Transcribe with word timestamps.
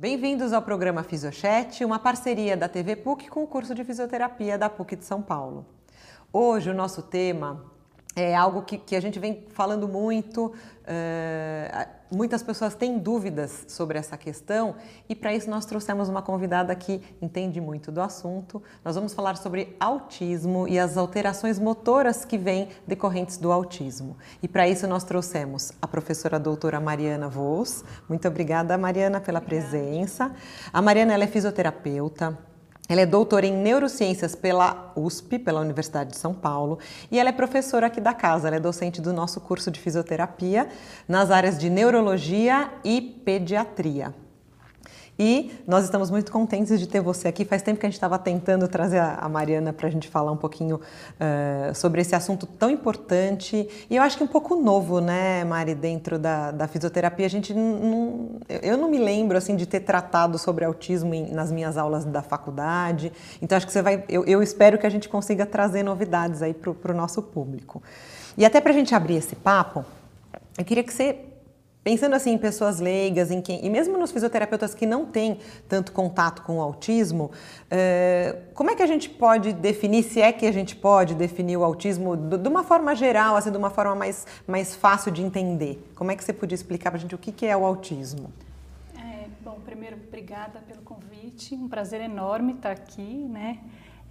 Bem-vindos 0.00 0.52
ao 0.52 0.62
programa 0.62 1.02
Fisiochat, 1.02 1.84
uma 1.84 1.98
parceria 1.98 2.56
da 2.56 2.68
TV 2.68 2.94
PUC 2.94 3.28
com 3.28 3.42
o 3.42 3.48
curso 3.48 3.74
de 3.74 3.82
fisioterapia 3.82 4.56
da 4.56 4.70
PUC 4.70 4.94
de 4.94 5.04
São 5.04 5.20
Paulo. 5.20 5.66
Hoje 6.32 6.70
o 6.70 6.72
nosso 6.72 7.02
tema 7.02 7.64
é 8.18 8.34
algo 8.34 8.62
que, 8.62 8.78
que 8.78 8.96
a 8.96 9.00
gente 9.00 9.18
vem 9.18 9.44
falando 9.50 9.86
muito, 9.86 10.46
uh, 10.46 11.88
muitas 12.10 12.42
pessoas 12.42 12.74
têm 12.74 12.98
dúvidas 12.98 13.64
sobre 13.68 13.98
essa 13.98 14.16
questão 14.16 14.74
e 15.08 15.14
para 15.14 15.34
isso 15.34 15.48
nós 15.48 15.64
trouxemos 15.64 16.08
uma 16.08 16.22
convidada 16.22 16.74
que 16.74 17.00
entende 17.20 17.60
muito 17.60 17.92
do 17.92 18.00
assunto. 18.00 18.62
Nós 18.84 18.94
vamos 18.94 19.14
falar 19.14 19.36
sobre 19.36 19.76
autismo 19.78 20.66
e 20.66 20.78
as 20.78 20.96
alterações 20.96 21.58
motoras 21.58 22.24
que 22.24 22.38
vêm 22.38 22.68
decorrentes 22.86 23.38
do 23.38 23.52
autismo. 23.52 24.16
E 24.42 24.48
para 24.48 24.68
isso 24.68 24.86
nós 24.86 25.04
trouxemos 25.04 25.72
a 25.80 25.86
professora 25.86 26.38
doutora 26.38 26.80
Mariana 26.80 27.28
Vos. 27.28 27.84
Muito 28.08 28.26
obrigada, 28.26 28.76
Mariana, 28.76 29.20
pela 29.20 29.38
obrigada. 29.38 29.68
presença. 29.68 30.34
A 30.72 30.82
Mariana 30.82 31.14
ela 31.14 31.24
é 31.24 31.26
fisioterapeuta, 31.26 32.38
ela 32.88 33.02
é 33.02 33.06
doutora 33.06 33.46
em 33.46 33.52
neurociências 33.52 34.34
pela 34.34 34.92
USP, 34.96 35.38
pela 35.38 35.60
Universidade 35.60 36.10
de 36.10 36.16
São 36.16 36.32
Paulo, 36.32 36.78
e 37.10 37.18
ela 37.18 37.28
é 37.28 37.32
professora 37.32 37.86
aqui 37.86 38.00
da 38.00 38.14
casa. 38.14 38.48
Ela 38.48 38.56
é 38.56 38.60
docente 38.60 39.00
do 39.00 39.12
nosso 39.12 39.40
curso 39.40 39.70
de 39.70 39.78
fisioterapia 39.78 40.68
nas 41.06 41.30
áreas 41.30 41.58
de 41.58 41.68
neurologia 41.68 42.70
e 42.82 43.00
pediatria. 43.00 44.14
E 45.18 45.50
nós 45.66 45.84
estamos 45.84 46.12
muito 46.12 46.30
contentes 46.30 46.78
de 46.78 46.86
ter 46.86 47.00
você 47.00 47.26
aqui. 47.26 47.44
Faz 47.44 47.60
tempo 47.60 47.80
que 47.80 47.86
a 47.86 47.88
gente 47.88 47.96
estava 47.96 48.16
tentando 48.18 48.68
trazer 48.68 49.00
a 49.00 49.28
Mariana 49.28 49.72
para 49.72 49.88
a 49.88 49.90
gente 49.90 50.08
falar 50.08 50.30
um 50.30 50.36
pouquinho 50.36 50.76
uh, 50.76 51.74
sobre 51.74 52.00
esse 52.00 52.14
assunto 52.14 52.46
tão 52.46 52.70
importante. 52.70 53.68
E 53.90 53.96
eu 53.96 54.02
acho 54.02 54.16
que 54.16 54.22
um 54.22 54.28
pouco 54.28 54.54
novo, 54.54 55.00
né, 55.00 55.42
Mari, 55.44 55.74
dentro 55.74 56.20
da, 56.20 56.52
da 56.52 56.68
fisioterapia. 56.68 57.26
A 57.26 57.30
gente 57.30 57.52
não. 57.52 58.38
Eu 58.62 58.76
não 58.76 58.88
me 58.88 58.98
lembro 58.98 59.36
assim 59.36 59.56
de 59.56 59.66
ter 59.66 59.80
tratado 59.80 60.38
sobre 60.38 60.64
autismo 60.64 61.12
em, 61.12 61.32
nas 61.32 61.50
minhas 61.50 61.76
aulas 61.76 62.04
da 62.04 62.22
faculdade. 62.22 63.12
Então 63.42 63.56
acho 63.56 63.66
que 63.66 63.72
você 63.72 63.82
vai. 63.82 64.04
Eu, 64.08 64.24
eu 64.24 64.40
espero 64.40 64.78
que 64.78 64.86
a 64.86 64.90
gente 64.90 65.08
consiga 65.08 65.44
trazer 65.44 65.82
novidades 65.82 66.42
aí 66.42 66.54
para 66.54 66.92
o 66.92 66.94
nosso 66.94 67.22
público. 67.22 67.82
E 68.36 68.44
até 68.44 68.60
para 68.60 68.70
a 68.70 68.74
gente 68.74 68.94
abrir 68.94 69.16
esse 69.16 69.34
papo, 69.34 69.84
eu 70.56 70.64
queria 70.64 70.84
que 70.84 70.92
você 70.92 71.24
Pensando 71.82 72.14
assim 72.14 72.32
em 72.32 72.38
pessoas 72.38 72.80
leigas, 72.80 73.30
em 73.30 73.40
quem, 73.40 73.64
e 73.64 73.70
mesmo 73.70 73.96
nos 73.96 74.10
fisioterapeutas 74.10 74.74
que 74.74 74.84
não 74.84 75.06
têm 75.06 75.38
tanto 75.68 75.92
contato 75.92 76.42
com 76.42 76.58
o 76.58 76.60
autismo, 76.60 77.30
eh, 77.70 78.36
como 78.52 78.70
é 78.70 78.74
que 78.74 78.82
a 78.82 78.86
gente 78.86 79.08
pode 79.08 79.52
definir, 79.52 80.02
se 80.02 80.20
é 80.20 80.32
que 80.32 80.44
a 80.44 80.52
gente 80.52 80.76
pode 80.76 81.14
definir 81.14 81.56
o 81.56 81.64
autismo 81.64 82.16
de 82.16 82.48
uma 82.48 82.62
forma 82.62 82.94
geral, 82.94 83.36
assim, 83.36 83.50
de 83.50 83.56
uma 83.56 83.70
forma 83.70 83.94
mais, 83.94 84.26
mais 84.46 84.74
fácil 84.74 85.10
de 85.10 85.22
entender? 85.22 85.82
Como 85.94 86.10
é 86.10 86.16
que 86.16 86.22
você 86.22 86.32
podia 86.32 86.56
explicar 86.56 86.90
para 86.90 86.98
a 86.98 87.00
gente 87.00 87.14
o 87.14 87.18
que, 87.18 87.46
é 87.46 87.56
o 87.56 87.64
autismo? 87.64 88.30
É, 88.94 89.28
bom, 89.42 89.58
primeiro, 89.64 89.96
obrigada 89.96 90.60
pelo 90.68 90.82
convite, 90.82 91.54
um 91.54 91.68
prazer 91.68 92.02
enorme 92.02 92.54
estar 92.54 92.72
aqui, 92.72 93.26
né? 93.30 93.60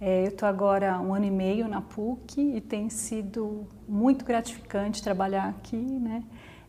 É, 0.00 0.22
eu 0.22 0.28
estou 0.28 0.48
agora 0.48 1.00
um 1.00 1.12
ano 1.12 1.26
e 1.26 1.30
meio 1.30 1.66
na 1.66 1.80
PUC 1.80 2.40
e 2.40 2.60
tem 2.60 2.88
sido 2.88 3.66
muito 3.88 4.24
gratificante 4.24 5.02
trabalhar 5.02 5.48
aqui, 5.48 5.76
né? 5.76 6.22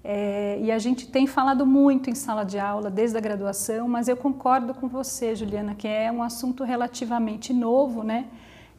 É, 0.03 0.57
e 0.61 0.71
a 0.71 0.79
gente 0.79 1.07
tem 1.07 1.27
falado 1.27 1.65
muito 1.65 2.09
em 2.09 2.15
sala 2.15 2.43
de 2.43 2.57
aula 2.57 2.89
desde 2.89 3.17
a 3.17 3.21
graduação, 3.21 3.87
mas 3.87 4.07
eu 4.07 4.15
concordo 4.15 4.73
com 4.73 4.87
você, 4.87 5.35
Juliana, 5.35 5.75
que 5.75 5.87
é 5.87 6.11
um 6.11 6.23
assunto 6.23 6.63
relativamente 6.63 7.51
novo, 7.53 8.03
né? 8.03 8.25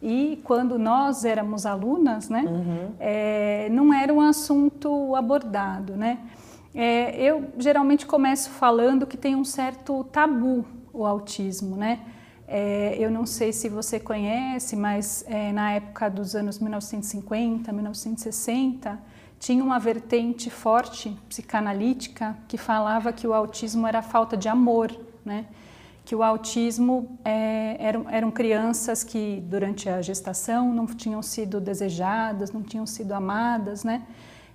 E 0.03 0.41
quando 0.45 0.79
nós 0.79 1.27
éramos 1.27 1.67
alunas, 1.67 2.31
né, 2.31 2.43
uhum. 2.47 2.95
é, 2.98 3.69
não 3.71 3.93
era 3.93 4.13
um 4.13 4.21
assunto 4.21 5.15
abordado, 5.15 5.95
né? 5.95 6.21
É, 6.75 7.21
eu 7.21 7.51
geralmente 7.59 8.07
começo 8.07 8.48
falando 8.51 9.07
que 9.07 9.17
tem 9.17 9.37
um 9.37 9.45
certo 9.45 10.05
tabu 10.05 10.65
o 10.93 11.05
autismo, 11.05 11.77
né? 11.77 12.01
É, 12.48 12.97
eu 12.98 13.11
não 13.11 13.27
sei 13.27 13.53
se 13.53 13.69
você 13.69 14.01
conhece, 14.01 14.75
mas 14.75 15.25
é, 15.29 15.53
na 15.53 15.73
época 15.73 16.09
dos 16.09 16.35
anos 16.35 16.59
1950, 16.59 17.73
1960, 17.73 18.98
tinha 19.40 19.64
uma 19.64 19.78
vertente 19.78 20.51
forte 20.51 21.17
psicanalítica 21.28 22.36
que 22.46 22.56
falava 22.56 23.12
que 23.12 23.27
o 23.27 23.34
autismo 23.34 23.86
era 23.86 24.02
falta 24.02 24.36
de 24.36 24.48
amor, 24.48 24.95
né? 25.24 25.46
que 26.05 26.14
o 26.14 26.23
autismo 26.23 27.18
é, 27.24 27.77
eram, 27.79 28.11
eram 28.11 28.30
crianças 28.30 29.02
que 29.02 29.42
durante 29.46 29.89
a 29.89 30.02
gestação 30.02 30.74
não 30.74 30.86
tinham 30.86 31.23
sido 31.23 31.61
desejadas, 31.61 32.52
não 32.52 32.62
tinham 32.62 32.86
sido 32.86 33.12
amadas, 33.12 33.84
né? 33.84 34.02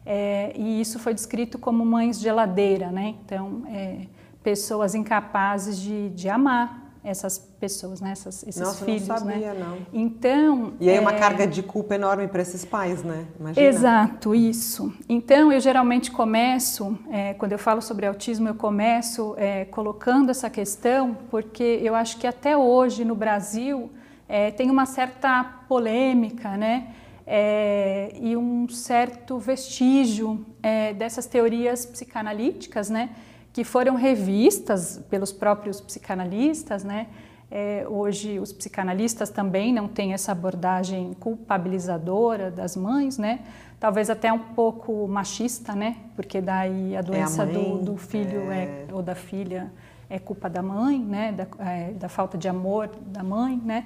É, 0.06 0.52
e 0.56 0.82
isso 0.82 1.00
foi 1.00 1.14
descrito 1.14 1.58
como 1.58 1.84
mães 1.86 2.20
geladeira, 2.20 2.92
né? 2.92 3.16
Então, 3.24 3.64
é, 3.70 4.06
pessoas 4.44 4.94
incapazes 4.94 5.80
de, 5.80 6.10
de 6.10 6.30
amar, 6.30 6.85
essas 7.06 7.38
pessoas, 7.38 8.02
né? 8.02 8.12
Essas, 8.12 8.44
esses 8.44 8.62
Nossa, 8.62 8.84
filhos, 8.84 9.08
não 9.08 9.18
sabia, 9.18 9.54
né? 9.54 9.60
não. 9.60 9.78
Então 9.94 10.74
e 10.80 10.90
aí 10.90 10.96
é 10.96 11.00
uma 11.00 11.14
carga 11.14 11.46
de 11.46 11.62
culpa 11.62 11.96
enorme 11.96 12.28
para 12.28 12.42
esses 12.42 12.66
pais, 12.66 13.04
né? 13.04 13.28
Imagina. 13.40 13.68
Exato, 13.68 14.34
isso. 14.34 14.92
Então 15.08 15.52
eu 15.52 15.60
geralmente 15.60 16.12
começo, 16.12 16.98
é, 17.12 17.34
quando 17.36 17.52
eu 17.52 17.60
falo 17.60 17.82
sobre 17.82 18.08
autismo, 18.08 18.48
eu 18.48 18.56
começo 18.56 19.36
é, 19.38 19.66
colocando 19.66 20.32
essa 20.32 20.50
questão 20.50 21.16
porque 21.30 21.80
eu 21.82 21.94
acho 21.94 22.18
que 22.18 22.26
até 22.26 22.58
hoje 22.58 23.06
no 23.06 23.16
Brasil 23.16 23.92
é, 24.28 24.52
tem 24.52 24.70
uma 24.72 24.86
certa 24.86 25.44
polêmica, 25.68 26.58
né? 26.58 26.94
É, 27.28 28.12
e 28.22 28.38
um 28.38 28.70
certo 28.70 29.40
vestígio 29.40 30.46
é, 30.62 30.94
dessas 30.94 31.26
teorias 31.26 31.86
psicanalíticas, 31.86 32.90
né? 32.90 33.10
Que 33.56 33.64
foram 33.64 33.96
revistas 33.96 35.02
pelos 35.10 35.32
próprios 35.32 35.80
psicanalistas, 35.80 36.84
né? 36.84 37.08
É, 37.50 37.86
hoje 37.88 38.38
os 38.38 38.52
psicanalistas 38.52 39.30
também 39.30 39.72
não 39.72 39.88
têm 39.88 40.12
essa 40.12 40.34
abordagem 40.34 41.14
culpabilizadora 41.22 42.52
das 42.52 42.76
mães, 42.76 43.18
né? 43.18 43.46
Talvez 43.80 44.10
até 44.10 44.34
um 44.34 44.40
pouco 44.40 45.08
machista, 45.08 45.74
né? 45.74 45.96
Porque 46.18 46.42
daí 46.42 46.98
a 46.98 47.02
doença 47.02 47.44
é 47.44 47.46
a 47.46 47.48
mãe, 47.48 47.78
do, 47.78 47.94
do, 47.94 47.98
filho 47.98 48.52
é... 48.52 48.64
é... 48.64 48.88
ou 48.92 49.02
da 49.02 49.16
filha 49.16 49.72
é 50.10 50.20
culpa 50.20 50.50
da 50.50 50.62
mãe, 50.62 51.00
né? 51.00 51.32
Da, 51.32 51.48
é, 51.66 51.92
da 51.94 52.10
falta 52.10 52.38
de 52.38 52.50
amor 52.50 52.90
da 53.08 53.24
mãe, 53.24 53.62
né? 53.64 53.86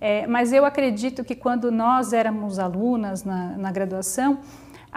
É, 0.00 0.28
mas 0.28 0.52
eu 0.52 0.64
acredito 0.64 1.24
que 1.24 1.34
quando 1.34 1.72
nós 1.72 2.12
éramos 2.12 2.60
alunas 2.60 3.24
na, 3.24 3.58
na 3.58 3.72
graduação, 3.72 4.38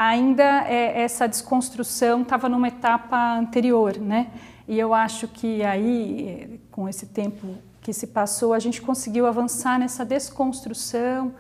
ainda 0.10 0.68
é, 0.68 1.02
essa 1.02 1.28
desconstrução 1.28 2.24
estava 2.24 2.50
numa 2.50 2.68
etapa 2.68 3.36
anterior, 3.38 3.98
né? 4.00 4.32
E 4.68 4.80
eu 4.80 4.94
acho 4.94 5.28
que 5.28 5.64
aí, 5.64 6.60
com 6.72 6.90
esse 6.90 7.08
tempo 7.08 7.56
que 7.82 7.94
se 7.94 8.08
passou, 8.08 8.54
a 8.54 8.60
gente 8.60 8.82
conseguiu 8.82 9.28
avançar 9.28 9.78
nessa 9.78 10.04
desconstrução, 10.04 11.34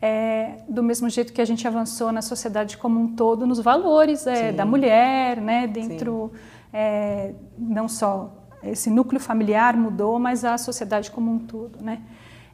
é, 0.00 0.58
do 0.68 0.82
mesmo 0.82 1.08
jeito 1.08 1.32
que 1.32 1.40
a 1.40 1.44
gente 1.44 1.66
avançou 1.66 2.10
na 2.12 2.22
sociedade 2.22 2.76
como 2.76 3.00
um 3.00 3.14
todo, 3.14 3.46
nos 3.46 3.60
valores 3.60 4.26
é, 4.26 4.52
da 4.52 4.64
mulher, 4.64 5.40
né? 5.40 5.66
Dentro, 5.66 6.32
é, 6.72 7.34
não 7.56 7.88
só 7.88 8.32
esse 8.62 8.90
núcleo 8.90 9.20
familiar 9.20 9.76
mudou, 9.76 10.18
mas 10.18 10.44
a 10.44 10.58
sociedade 10.58 11.10
como 11.10 11.30
um 11.30 11.38
todo, 11.38 11.82
né? 11.82 12.02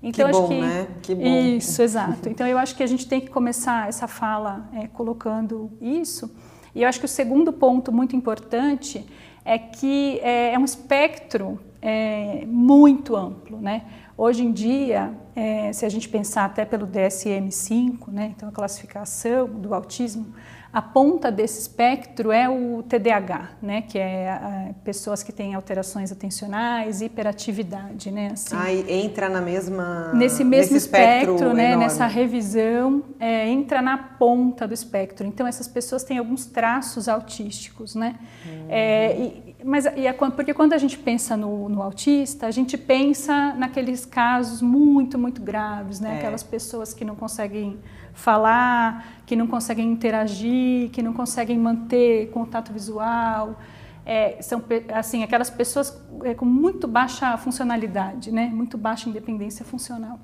Então, 0.04 0.26
que 0.26 0.30
acho 0.30 0.40
bom, 0.42 0.48
que 0.48 0.60
né? 0.60 0.86
Que 1.02 1.14
bom. 1.14 1.24
Isso, 1.24 1.80
exato. 1.80 2.28
Então 2.28 2.46
eu 2.46 2.58
acho 2.58 2.76
que 2.76 2.82
a 2.82 2.86
gente 2.86 3.08
tem 3.08 3.22
que 3.22 3.30
começar 3.30 3.88
essa 3.88 4.06
fala 4.06 4.68
é, 4.74 4.86
colocando 4.86 5.72
isso. 5.80 6.30
E 6.74 6.82
eu 6.82 6.88
acho 6.88 6.98
que 6.98 7.06
o 7.06 7.08
segundo 7.08 7.50
ponto 7.54 7.90
muito 7.90 8.14
importante 8.14 9.06
é 9.46 9.58
que 9.58 10.20
é, 10.22 10.52
é 10.52 10.58
um 10.58 10.64
espectro 10.64 11.58
é, 11.80 12.44
muito 12.46 13.16
amplo, 13.16 13.58
né? 13.58 13.84
Hoje 14.16 14.44
em 14.44 14.52
dia, 14.52 15.12
é, 15.34 15.72
se 15.72 15.86
a 15.86 15.88
gente 15.88 16.08
pensar 16.08 16.44
até 16.44 16.64
pelo 16.64 16.86
DSM-5, 16.86 18.12
né, 18.12 18.32
então 18.36 18.48
a 18.48 18.52
classificação 18.52 19.48
do 19.48 19.74
autismo, 19.74 20.26
a 20.74 20.82
ponta 20.82 21.30
desse 21.30 21.60
espectro 21.60 22.32
é 22.32 22.48
o 22.48 22.82
TDAH, 22.82 23.50
né, 23.62 23.82
que 23.82 23.96
é 23.96 24.28
a, 24.28 24.74
pessoas 24.82 25.22
que 25.22 25.30
têm 25.30 25.54
alterações 25.54 26.10
atencionais, 26.10 27.00
hiperatividade, 27.00 28.10
né, 28.10 28.30
assim. 28.32 28.56
Aí 28.56 28.84
entra 28.88 29.28
na 29.28 29.40
mesma 29.40 30.10
nesse 30.14 30.42
mesmo 30.42 30.74
nesse 30.74 30.86
espectro, 30.86 31.34
espectro 31.34 31.54
né, 31.54 31.76
nessa 31.76 32.06
revisão, 32.06 33.04
é, 33.20 33.48
entra 33.48 33.80
na 33.80 33.96
ponta 33.96 34.66
do 34.66 34.74
espectro. 34.74 35.24
Então 35.24 35.46
essas 35.46 35.68
pessoas 35.68 36.02
têm 36.02 36.18
alguns 36.18 36.44
traços 36.44 37.08
autísticos, 37.08 37.94
né, 37.94 38.16
uhum. 38.44 38.66
é, 38.68 39.16
e, 39.16 39.53
mas 39.64 39.86
e 39.86 40.06
é, 40.06 40.12
porque 40.12 40.52
quando 40.52 40.74
a 40.74 40.78
gente 40.78 40.98
pensa 40.98 41.36
no, 41.36 41.68
no, 41.70 41.82
autista, 41.82 42.46
a 42.46 42.50
gente 42.50 42.76
pensa 42.76 43.54
naqueles 43.54 44.04
casos 44.04 44.60
muito 44.60 45.18
muito 45.18 45.40
graves, 45.40 46.00
né, 46.00 46.16
é. 46.16 46.18
aquelas 46.18 46.42
pessoas 46.42 46.92
que 46.92 47.04
não 47.04 47.16
conseguem 47.16 47.78
falar, 48.12 49.06
que 49.24 49.34
não 49.34 49.46
conseguem 49.46 49.90
interagir, 49.90 50.90
que 50.90 51.02
não 51.02 51.14
conseguem 51.14 51.58
manter 51.58 52.30
contato 52.30 52.72
visual. 52.72 53.58
É, 54.06 54.36
são 54.42 54.62
assim 54.92 55.22
aquelas 55.22 55.48
pessoas 55.48 55.98
é, 56.24 56.34
com 56.34 56.44
muito 56.44 56.86
baixa 56.86 57.34
funcionalidade, 57.38 58.30
né? 58.30 58.46
muito 58.52 58.76
baixa 58.76 59.08
independência 59.08 59.64
funcional. 59.64 60.20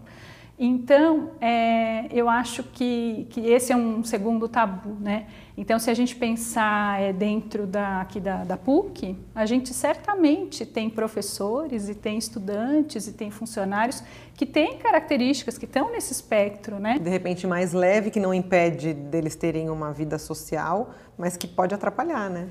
Então, 0.63 1.31
é, 1.41 2.07
eu 2.13 2.29
acho 2.29 2.63
que, 2.63 3.27
que 3.31 3.41
esse 3.41 3.73
é 3.73 3.77
um 3.77 4.05
segundo 4.05 4.47
tabu, 4.47 4.95
né? 5.01 5.27
Então, 5.57 5.79
se 5.79 5.89
a 5.89 5.95
gente 5.95 6.15
pensar 6.15 7.01
é, 7.01 7.15
dentro 7.15 7.67
da, 7.67 8.03
aqui 8.03 8.21
da, 8.21 8.45
da 8.45 8.59
PUC, 8.59 9.17
a 9.35 9.47
gente 9.47 9.73
certamente 9.73 10.67
tem 10.67 10.91
professores 10.91 11.89
e 11.89 11.95
tem 11.95 12.19
estudantes 12.19 13.07
e 13.07 13.13
tem 13.15 13.31
funcionários 13.31 14.03
que 14.35 14.45
têm 14.45 14.77
características 14.77 15.57
que 15.57 15.65
estão 15.65 15.91
nesse 15.91 16.13
espectro, 16.13 16.79
né? 16.79 16.99
De 16.99 17.09
repente 17.09 17.47
mais 17.47 17.73
leve, 17.73 18.11
que 18.11 18.21
não 18.21 18.35
impede 18.35 18.93
deles 18.93 19.35
terem 19.35 19.71
uma 19.71 19.95
vida 19.95 20.19
social, 20.19 20.91
mas 21.17 21.39
que 21.39 21.49
pode 21.49 21.75
atrapalhar, 21.75 22.29
né? 22.29 22.51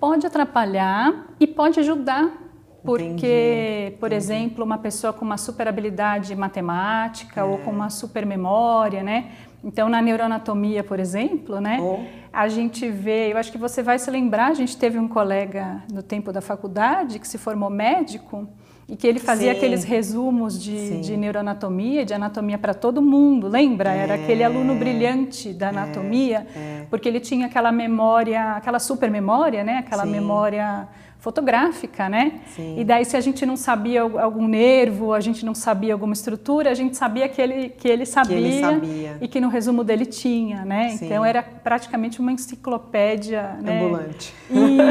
Pode 0.00 0.26
atrapalhar 0.26 1.28
e 1.38 1.46
pode 1.46 1.78
ajudar 1.78 2.36
porque, 2.84 3.86
entendi, 3.86 3.96
por 3.98 4.12
exemplo, 4.12 4.64
uma 4.64 4.76
pessoa 4.76 5.12
com 5.12 5.24
uma 5.24 5.38
super 5.38 5.66
habilidade 5.66 6.36
matemática 6.36 7.40
é. 7.40 7.44
ou 7.44 7.58
com 7.58 7.70
uma 7.70 7.88
super 7.88 8.26
memória, 8.26 9.02
né? 9.02 9.30
Então, 9.64 9.88
na 9.88 10.02
neuroanatomia, 10.02 10.84
por 10.84 11.00
exemplo, 11.00 11.58
né? 11.60 11.78
Oh. 11.80 12.04
A 12.30 12.46
gente 12.48 12.88
vê, 12.90 13.32
eu 13.32 13.38
acho 13.38 13.50
que 13.50 13.56
você 13.56 13.82
vai 13.82 13.98
se 13.98 14.10
lembrar, 14.10 14.48
a 14.48 14.54
gente 14.54 14.76
teve 14.76 14.98
um 14.98 15.08
colega 15.08 15.82
no 15.90 16.02
tempo 16.02 16.30
da 16.30 16.42
faculdade 16.42 17.18
que 17.18 17.26
se 17.26 17.38
formou 17.38 17.70
médico 17.70 18.46
e 18.86 18.96
que 18.96 19.06
ele 19.06 19.18
fazia 19.18 19.52
Sim. 19.52 19.56
aqueles 19.56 19.82
resumos 19.82 20.62
de, 20.62 21.00
de, 21.00 21.16
neuroanatomia, 21.16 22.04
de 22.04 22.12
anatomia 22.12 22.58
para 22.58 22.74
todo 22.74 23.00
mundo, 23.00 23.48
lembra? 23.48 23.94
É. 23.94 24.00
Era 24.00 24.14
aquele 24.16 24.44
aluno 24.44 24.74
brilhante 24.74 25.54
da 25.54 25.66
é, 25.66 25.68
anatomia, 25.70 26.46
é. 26.54 26.86
porque 26.90 27.08
ele 27.08 27.20
tinha 27.20 27.46
aquela 27.46 27.72
memória, 27.72 28.52
aquela 28.52 28.78
super 28.78 29.10
memória, 29.10 29.64
né? 29.64 29.78
Aquela 29.78 30.04
Sim. 30.04 30.10
memória 30.10 30.86
fotográfica, 31.24 32.06
né? 32.06 32.40
Sim. 32.54 32.78
E 32.78 32.84
daí 32.84 33.02
se 33.02 33.16
a 33.16 33.20
gente 33.20 33.46
não 33.46 33.56
sabia 33.56 34.02
algum 34.02 34.46
nervo, 34.46 35.14
a 35.14 35.20
gente 35.20 35.42
não 35.42 35.54
sabia 35.54 35.94
alguma 35.94 36.12
estrutura, 36.12 36.70
a 36.70 36.74
gente 36.74 36.98
sabia 36.98 37.26
que 37.30 37.40
ele 37.40 37.70
que 37.70 37.88
ele 37.88 38.04
sabia, 38.04 38.36
que 38.36 38.44
ele 38.44 38.60
sabia. 38.60 39.16
e 39.22 39.26
que 39.26 39.40
no 39.40 39.48
resumo 39.48 39.82
dele 39.82 40.04
tinha, 40.04 40.66
né? 40.66 40.90
Sim. 40.90 41.06
Então 41.06 41.24
era 41.24 41.42
praticamente 41.42 42.20
uma 42.20 42.30
enciclopédia, 42.30 43.56
né? 43.62 43.80
ambulante. 43.80 44.34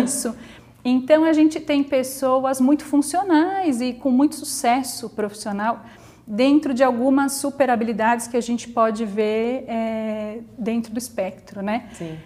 Isso. 0.03 0.35
Então 0.83 1.23
a 1.23 1.33
gente 1.33 1.59
tem 1.59 1.83
pessoas 1.83 2.59
muito 2.59 2.83
funcionais 2.83 3.79
e 3.79 3.93
com 3.93 4.09
muito 4.09 4.35
sucesso 4.35 5.11
profissional 5.11 5.85
dentro 6.25 6.73
de 6.73 6.83
algumas 6.83 7.33
super 7.33 7.69
habilidades 7.69 8.27
que 8.27 8.35
a 8.35 8.41
gente 8.41 8.67
pode 8.69 9.05
ver 9.05 9.65
é, 9.67 10.39
dentro 10.57 10.91
do 10.91 10.97
espectro, 10.97 11.61
né? 11.61 11.89
Sim. 11.93 12.17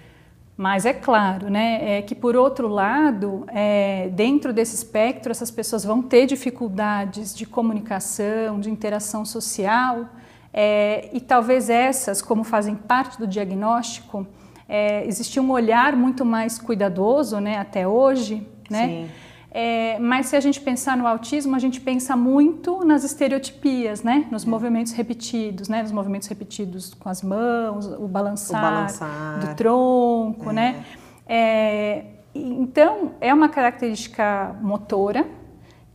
Mas 0.58 0.88
é 0.88 0.94
claro, 0.94 1.52
né, 1.52 2.00
é 2.00 2.02
que 2.02 2.16
por 2.16 2.36
outro 2.36 2.68
lado, 2.68 3.46
é, 3.50 4.10
dentro 4.12 4.52
desse 4.52 4.74
espectro, 4.74 5.32
essas 5.32 5.52
pessoas 5.52 5.86
vão 5.86 6.02
ter 6.02 6.26
dificuldades 6.26 7.36
de 7.36 7.46
comunicação, 7.46 8.60
de 8.60 8.72
interação 8.72 9.24
social, 9.24 10.10
é, 10.52 11.10
e 11.14 11.22
talvez 11.22 11.70
essas, 11.70 12.24
como 12.24 12.44
fazem 12.44 12.74
parte 12.74 13.20
do 13.20 13.28
diagnóstico, 13.28 14.26
é, 14.68 15.06
existe 15.06 15.40
um 15.40 15.52
olhar 15.52 15.96
muito 15.96 16.26
mais 16.26 16.58
cuidadoso, 16.58 17.40
né, 17.40 17.60
até 17.60 17.88
hoje, 17.88 18.46
né? 18.68 18.88
Sim 18.88 19.10
é, 19.60 19.98
mas 19.98 20.28
se 20.28 20.36
a 20.36 20.40
gente 20.40 20.62
pensar 20.62 20.96
no 20.96 21.08
autismo, 21.08 21.56
a 21.56 21.60
gente 21.60 21.82
pensa 21.82 22.16
muito 22.16 22.86
nas 22.86 23.04
estereotipias, 23.04 24.04
né? 24.04 24.28
Nos 24.30 24.46
é. 24.46 24.48
movimentos 24.48 24.92
repetidos, 24.92 25.68
né? 25.68 25.82
Nos 25.82 25.92
movimentos 25.92 26.28
repetidos 26.28 26.94
com 26.94 27.10
as 27.10 27.24
mãos, 27.24 27.88
o 27.88 28.08
balançar, 28.08 28.60
o 28.60 28.72
balançar. 28.72 29.40
do 29.40 29.56
tronco, 29.56 30.52
é. 30.52 30.54
né? 30.54 30.86
É, 31.26 32.06
então, 32.36 33.14
é 33.20 33.34
uma 33.34 33.50
característica 33.50 34.56
motora 34.62 35.26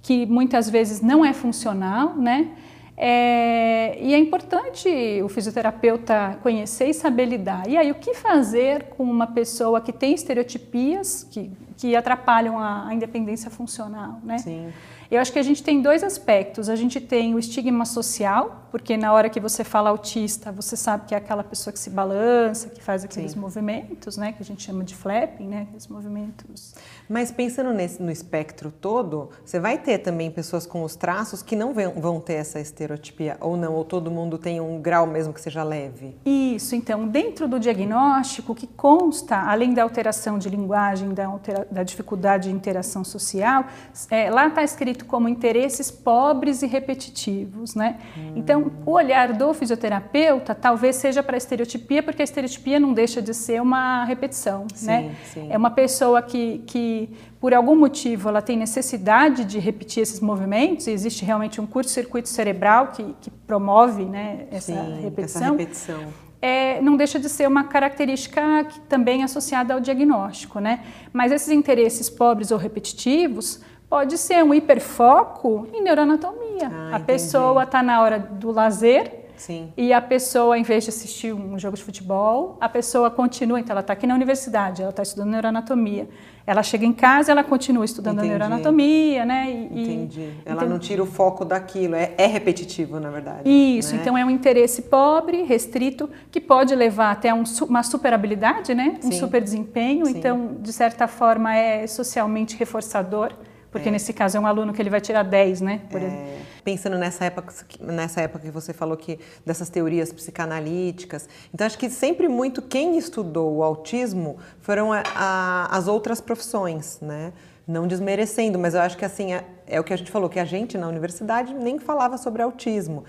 que 0.02 0.26
muitas 0.26 0.68
vezes 0.68 1.00
não 1.00 1.24
é 1.24 1.32
funcional, 1.32 2.16
né? 2.16 2.50
É, 2.96 3.96
e 4.00 4.12
é 4.12 4.18
importante 4.18 4.88
o 5.22 5.28
fisioterapeuta 5.28 6.38
conhecer 6.42 6.88
e 6.88 6.94
saber 6.94 7.26
lidar. 7.26 7.68
E 7.68 7.76
aí, 7.76 7.92
o 7.92 7.94
que 7.94 8.12
fazer 8.14 8.84
com 8.96 9.04
uma 9.04 9.28
pessoa 9.28 9.80
que 9.80 9.92
tem 9.92 10.14
estereotipias 10.14 11.22
que, 11.30 11.50
que 11.76 11.96
atrapalham 11.96 12.58
a, 12.58 12.88
a 12.88 12.94
independência 12.94 13.50
funcional, 13.50 14.20
né? 14.22 14.38
Sim. 14.38 14.72
Eu 15.12 15.20
acho 15.20 15.30
que 15.30 15.38
a 15.38 15.42
gente 15.42 15.62
tem 15.62 15.82
dois 15.82 16.02
aspectos. 16.02 16.70
A 16.70 16.74
gente 16.74 16.98
tem 16.98 17.34
o 17.34 17.38
estigma 17.38 17.84
social, 17.84 18.66
porque 18.70 18.96
na 18.96 19.12
hora 19.12 19.28
que 19.28 19.38
você 19.38 19.62
fala 19.62 19.90
autista, 19.90 20.50
você 20.50 20.74
sabe 20.74 21.04
que 21.06 21.14
é 21.14 21.18
aquela 21.18 21.44
pessoa 21.44 21.70
que 21.70 21.78
se 21.78 21.90
balança, 21.90 22.70
que 22.70 22.82
faz 22.82 23.04
aqueles 23.04 23.32
Sim. 23.32 23.38
movimentos, 23.38 24.16
né, 24.16 24.32
que 24.32 24.42
a 24.42 24.44
gente 24.44 24.62
chama 24.62 24.82
de 24.82 24.96
flapping, 24.96 25.46
né, 25.46 25.62
aqueles 25.68 25.86
movimentos. 25.86 26.74
Mas 27.10 27.30
pensando 27.30 27.74
nesse, 27.74 28.02
no 28.02 28.10
espectro 28.10 28.72
todo, 28.72 29.28
você 29.44 29.60
vai 29.60 29.76
ter 29.76 29.98
também 29.98 30.30
pessoas 30.30 30.64
com 30.64 30.82
os 30.82 30.96
traços 30.96 31.42
que 31.42 31.54
não 31.54 31.74
vão 31.74 32.18
ter 32.18 32.34
essa 32.34 32.58
estereotipia, 32.58 33.36
ou 33.38 33.54
não, 33.54 33.74
ou 33.74 33.84
todo 33.84 34.10
mundo 34.10 34.38
tem 34.38 34.62
um 34.62 34.80
grau 34.80 35.06
mesmo 35.06 35.34
que 35.34 35.42
seja 35.42 35.62
leve? 35.62 36.16
Isso, 36.24 36.74
então, 36.74 37.06
dentro 37.06 37.46
do 37.46 37.60
diagnóstico, 37.60 38.54
que 38.54 38.66
consta, 38.66 39.36
além 39.36 39.74
da 39.74 39.82
alteração 39.82 40.38
de 40.38 40.48
linguagem, 40.48 41.12
da, 41.12 41.26
altera, 41.26 41.61
da 41.70 41.82
dificuldade 41.82 42.48
de 42.48 42.54
interação 42.54 43.04
social, 43.04 43.66
é, 44.10 44.30
lá 44.30 44.48
está 44.48 44.62
escrito 44.62 45.04
como 45.04 45.28
interesses 45.28 45.90
pobres 45.90 46.62
e 46.62 46.66
repetitivos, 46.66 47.74
né? 47.74 47.98
Hum. 48.16 48.32
Então, 48.36 48.72
o 48.84 48.92
olhar 48.92 49.32
do 49.32 49.52
fisioterapeuta 49.54 50.54
talvez 50.54 50.96
seja 50.96 51.22
para 51.22 51.36
a 51.36 51.38
estereotipia, 51.38 52.02
porque 52.02 52.22
a 52.22 52.24
estereotipia 52.24 52.78
não 52.78 52.92
deixa 52.92 53.20
de 53.20 53.34
ser 53.34 53.60
uma 53.60 54.04
repetição, 54.04 54.66
sim, 54.74 54.86
né? 54.86 55.14
Sim. 55.32 55.48
É 55.50 55.56
uma 55.56 55.70
pessoa 55.70 56.22
que, 56.22 56.58
que, 56.66 57.10
por 57.40 57.54
algum 57.54 57.76
motivo, 57.76 58.28
ela 58.28 58.42
tem 58.42 58.56
necessidade 58.56 59.44
de 59.44 59.58
repetir 59.58 60.02
esses 60.02 60.20
movimentos, 60.20 60.86
e 60.86 60.90
existe 60.90 61.24
realmente 61.24 61.60
um 61.60 61.66
curto-circuito 61.66 62.28
cerebral 62.28 62.88
que, 62.88 63.14
que 63.20 63.30
promove 63.30 64.04
né, 64.04 64.46
essa 64.50 64.72
sim, 64.72 65.00
repetição. 65.02 65.42
Essa 65.42 65.50
repetição. 65.50 66.31
É, 66.42 66.82
não 66.82 66.96
deixa 66.96 67.20
de 67.20 67.28
ser 67.28 67.46
uma 67.46 67.64
característica 67.64 68.64
que 68.64 68.80
também 68.80 69.20
é 69.20 69.24
associada 69.24 69.74
ao 69.74 69.80
diagnóstico, 69.80 70.58
né? 70.58 70.80
Mas 71.12 71.30
esses 71.30 71.50
interesses 71.50 72.10
pobres 72.10 72.50
ou 72.50 72.58
repetitivos 72.58 73.60
pode 73.88 74.18
ser 74.18 74.42
um 74.42 74.52
hiperfoco 74.52 75.68
em 75.72 75.82
neuroanatomia. 75.82 76.68
Ah, 76.72 76.96
a 76.96 77.00
pessoa 77.00 77.62
está 77.62 77.82
na 77.82 78.02
hora 78.02 78.18
do 78.18 78.50
lazer 78.50 79.21
Sim. 79.36 79.72
e 79.76 79.92
a 79.92 80.00
pessoa, 80.00 80.58
em 80.58 80.62
vez 80.62 80.84
de 80.84 80.90
assistir 80.90 81.32
um 81.32 81.58
jogo 81.58 81.76
de 81.76 81.82
futebol, 81.82 82.56
a 82.60 82.68
pessoa 82.68 83.10
continua. 83.10 83.58
Então, 83.60 83.72
ela 83.72 83.80
está 83.80 83.92
aqui 83.92 84.06
na 84.06 84.14
universidade, 84.14 84.82
ela 84.82 84.90
está 84.90 85.02
estudando 85.02 85.30
neuroanatomia. 85.30 86.08
Ela 86.46 86.62
chega 86.62 86.84
em 86.84 86.92
casa, 86.92 87.30
ela 87.30 87.44
continua 87.44 87.84
estudando 87.84 88.18
Entendi. 88.18 88.30
neuroanatomia, 88.30 89.24
né? 89.24 89.50
E, 89.50 89.82
Entendi. 89.82 90.30
Ela 90.44 90.64
não 90.64 90.78
tira 90.78 91.02
o 91.02 91.06
foco 91.06 91.44
daquilo, 91.44 91.94
é, 91.94 92.14
é 92.18 92.26
repetitivo, 92.26 92.98
na 92.98 93.10
verdade. 93.10 93.48
Isso, 93.48 93.94
né? 93.94 94.00
então 94.00 94.18
é 94.18 94.24
um 94.24 94.30
interesse 94.30 94.82
pobre, 94.82 95.42
restrito, 95.42 96.10
que 96.30 96.40
pode 96.40 96.74
levar 96.74 97.12
até 97.12 97.32
um, 97.32 97.44
uma 97.68 97.82
super 97.82 98.12
habilidade, 98.12 98.74
né? 98.74 98.98
Um 99.04 99.12
Sim. 99.12 99.18
super 99.18 99.40
desempenho. 99.40 100.06
Sim. 100.06 100.18
Então, 100.18 100.56
de 100.58 100.72
certa 100.72 101.06
forma, 101.06 101.54
é 101.54 101.86
socialmente 101.86 102.56
reforçador 102.56 103.32
porque 103.72 103.88
é. 103.88 103.92
nesse 103.92 104.12
caso 104.12 104.36
é 104.36 104.40
um 104.40 104.46
aluno 104.46 104.72
que 104.72 104.80
ele 104.80 104.90
vai 104.90 105.00
tirar 105.00 105.22
10, 105.22 105.62
né? 105.62 105.80
É. 105.94 106.42
Pensando 106.62 106.98
nessa 106.98 107.24
época, 107.24 107.52
nessa 107.80 108.20
época 108.20 108.44
que 108.44 108.50
você 108.50 108.72
falou 108.74 108.96
que 108.96 109.18
dessas 109.44 109.70
teorias 109.70 110.12
psicanalíticas, 110.12 111.28
então 111.52 111.66
acho 111.66 111.78
que 111.78 111.88
sempre 111.88 112.28
muito 112.28 112.60
quem 112.60 112.98
estudou 112.98 113.56
o 113.56 113.62
autismo 113.62 114.36
foram 114.60 114.92
a, 114.92 115.02
a, 115.16 115.76
as 115.76 115.88
outras 115.88 116.20
profissões, 116.20 117.00
né? 117.00 117.32
Não 117.66 117.86
desmerecendo, 117.86 118.58
mas 118.58 118.74
eu 118.74 118.80
acho 118.80 118.96
que 118.96 119.04
assim 119.04 119.32
é, 119.32 119.44
é, 119.66 119.80
o 119.80 119.84
que 119.84 119.94
a 119.94 119.96
gente 119.96 120.10
falou 120.10 120.28
que 120.28 120.38
a 120.38 120.44
gente 120.44 120.76
na 120.76 120.86
universidade 120.86 121.54
nem 121.54 121.78
falava 121.78 122.18
sobre 122.18 122.42
autismo 122.42 123.04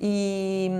e 0.00 0.70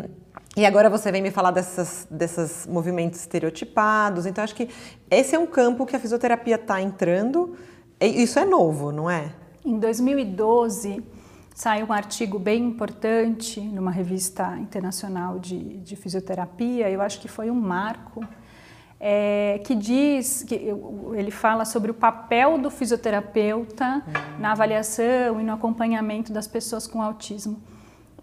e 0.57 0.65
agora 0.65 0.89
você 0.89 1.11
vem 1.11 1.21
me 1.21 1.33
falar 1.33 1.51
dessas, 1.51 2.07
desses 2.09 2.65
movimentos 2.65 3.19
estereotipados. 3.19 4.25
Então, 4.25 4.45
acho 4.45 4.55
que 4.55 4.69
esse 5.11 5.35
é 5.35 5.39
um 5.39 5.47
campo 5.47 5.85
que 5.85 5.97
a 5.97 5.99
fisioterapia 5.99 6.55
está 6.55 6.81
entrando 6.81 7.57
isso 8.01 8.39
é 8.39 8.45
novo, 8.45 8.93
não 8.93 9.09
é? 9.09 9.33
Em 9.65 9.79
2012, 9.79 11.03
saiu 11.55 11.87
um 11.87 11.93
artigo 11.93 12.39
bem 12.39 12.65
importante 12.65 13.61
numa 13.61 13.91
revista 13.91 14.57
internacional 14.59 15.39
de, 15.39 15.79
de 15.79 15.97
fisioterapia, 15.97 16.91
eu 16.91 17.01
acho 17.01 17.21
que 17.21 17.29
foi 17.29 17.51
um 17.51 17.55
marco, 17.55 18.27
é, 18.99 19.61
que 19.65 19.75
diz, 19.75 20.43
que 20.43 20.55
ele 21.15 21.31
fala 21.31 21.65
sobre 21.65 21.91
o 21.91 21.95
papel 21.95 22.59
do 22.59 22.71
fisioterapeuta 22.71 24.03
hum. 24.07 24.41
na 24.41 24.53
avaliação 24.53 25.41
e 25.41 25.45
no 25.45 25.53
acompanhamento 25.53 26.33
das 26.33 26.47
pessoas 26.47 26.87
com 26.87 27.01
autismo. 27.01 27.61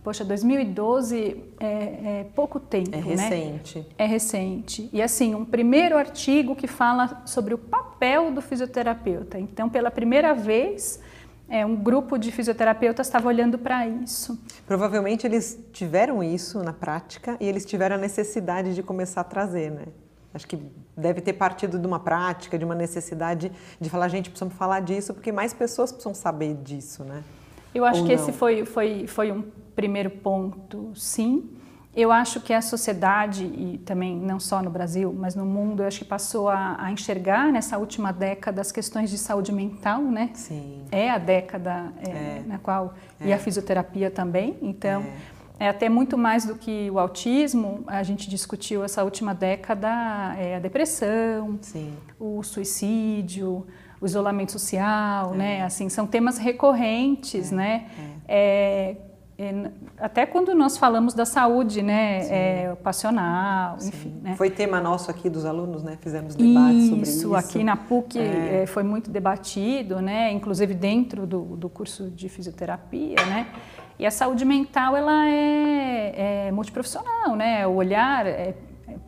Poxa, 0.03 0.25
2012 0.25 1.43
é, 1.59 1.65
é 1.65 2.25
pouco 2.35 2.59
tempo, 2.59 2.89
é 2.95 2.97
né? 2.97 3.03
recente. 3.03 3.79
Né? 3.79 3.85
É 3.99 4.05
recente. 4.05 4.89
E 4.91 5.01
assim, 5.01 5.35
um 5.35 5.45
primeiro 5.45 5.95
artigo 5.95 6.55
que 6.55 6.65
fala 6.65 7.21
sobre 7.25 7.53
o 7.53 7.57
papel 7.57 8.31
do 8.31 8.41
fisioterapeuta. 8.41 9.37
Então, 9.37 9.69
pela 9.69 9.91
primeira 9.91 10.33
vez, 10.33 10.99
é, 11.47 11.63
um 11.63 11.75
grupo 11.75 12.17
de 12.17 12.31
fisioterapeutas 12.31 13.05
estava 13.05 13.27
olhando 13.27 13.59
para 13.59 13.87
isso. 13.87 14.41
Provavelmente 14.65 15.27
eles 15.27 15.59
tiveram 15.71 16.23
isso 16.23 16.63
na 16.63 16.73
prática 16.73 17.37
e 17.39 17.47
eles 17.47 17.63
tiveram 17.63 17.95
a 17.95 17.99
necessidade 17.99 18.73
de 18.73 18.81
começar 18.81 19.21
a 19.21 19.25
trazer, 19.25 19.69
né? 19.69 19.85
Acho 20.33 20.47
que 20.47 20.57
deve 20.95 21.19
ter 21.19 21.33
partido 21.33 21.77
de 21.77 21.85
uma 21.85 21.99
prática, 21.99 22.57
de 22.57 22.63
uma 22.63 22.73
necessidade 22.73 23.51
de 23.79 23.89
falar, 23.89 24.07
gente, 24.07 24.29
precisamos 24.29 24.55
falar 24.55 24.79
disso, 24.79 25.13
porque 25.13 25.31
mais 25.31 25.53
pessoas 25.53 25.91
precisam 25.91 26.13
saber 26.13 26.55
disso, 26.55 27.03
né? 27.03 27.21
Eu 27.75 27.85
acho 27.85 28.01
Ou 28.01 28.07
que 28.07 28.15
não? 28.15 28.21
esse 28.21 28.31
foi, 28.31 28.65
foi, 28.65 29.07
foi 29.07 29.31
um 29.31 29.43
primeiro 29.81 30.11
ponto, 30.11 30.91
sim. 30.95 31.49
Eu 31.93 32.09
acho 32.11 32.39
que 32.39 32.53
a 32.53 32.61
sociedade, 32.61 33.43
e 33.43 33.77
também 33.83 34.15
não 34.15 34.39
só 34.39 34.61
no 34.61 34.69
Brasil, 34.69 35.13
mas 35.17 35.35
no 35.35 35.45
mundo, 35.45 35.81
eu 35.83 35.87
acho 35.87 35.99
que 35.99 36.05
passou 36.05 36.47
a, 36.47 36.77
a 36.79 36.91
enxergar 36.91 37.51
nessa 37.51 37.77
última 37.77 38.13
década 38.13 38.61
as 38.61 38.71
questões 38.71 39.09
de 39.09 39.17
saúde 39.17 39.51
mental, 39.51 40.01
né? 40.01 40.29
Sim. 40.33 40.83
É 40.91 41.09
a 41.09 41.17
década 41.17 41.91
é, 42.07 42.09
É. 42.09 42.43
na 42.47 42.57
qual. 42.59 42.93
É. 43.19 43.27
E 43.27 43.33
a 43.33 43.37
fisioterapia 43.39 44.09
também. 44.09 44.55
Então, 44.61 45.03
É. 45.59 45.65
é. 45.65 45.69
até 45.69 45.89
muito 45.89 46.17
mais 46.17 46.45
do 46.45 46.55
que 46.55 46.89
o 46.91 46.97
autismo, 46.99 47.83
a 47.87 48.03
gente 48.03 48.29
discutiu 48.29 48.83
essa 48.85 49.03
última 49.03 49.33
década 49.35 49.89
é, 50.37 50.55
a 50.55 50.59
depressão, 50.59 51.57
Sim. 51.61 51.91
o 52.19 52.41
suicídio, 52.43 53.67
o 53.99 54.05
isolamento 54.05 54.51
social, 54.53 55.33
É. 55.33 55.37
né? 55.37 55.63
Assim, 55.63 55.89
são 55.89 56.07
temas 56.07 56.37
recorrentes, 56.37 57.51
né? 57.51 57.87
É, 58.27 58.95
até 59.97 60.25
quando 60.25 60.53
nós 60.55 60.77
falamos 60.77 61.13
da 61.13 61.25
saúde, 61.25 61.81
né? 61.81 62.27
É, 62.29 62.71
ocupacional, 62.73 63.77
enfim, 63.81 64.13
né? 64.21 64.35
Foi 64.35 64.49
tema 64.49 64.79
nosso 64.79 65.09
aqui 65.11 65.29
dos 65.29 65.45
alunos, 65.45 65.83
né? 65.83 65.97
Fizemos 66.01 66.35
debates 66.35 66.87
sobre 66.87 67.01
isso. 67.03 67.35
aqui 67.35 67.63
na 67.63 67.75
PUC 67.75 68.17
É. 68.19 68.63
eh, 68.63 68.65
foi 68.65 68.83
muito 68.83 69.09
debatido, 69.09 70.01
né? 70.01 70.31
Inclusive 70.31 70.73
dentro 70.73 71.25
do, 71.25 71.41
do 71.57 71.69
curso 71.69 72.09
de 72.09 72.27
fisioterapia, 72.29 73.15
né? 73.27 73.47
E 73.99 74.05
a 74.05 74.11
saúde 74.11 74.43
mental 74.45 74.95
ela 74.97 75.27
é, 75.27 76.47
é 76.47 76.51
multiprofissional, 76.51 77.35
né? 77.35 77.67
O 77.67 77.75
olhar 77.75 78.25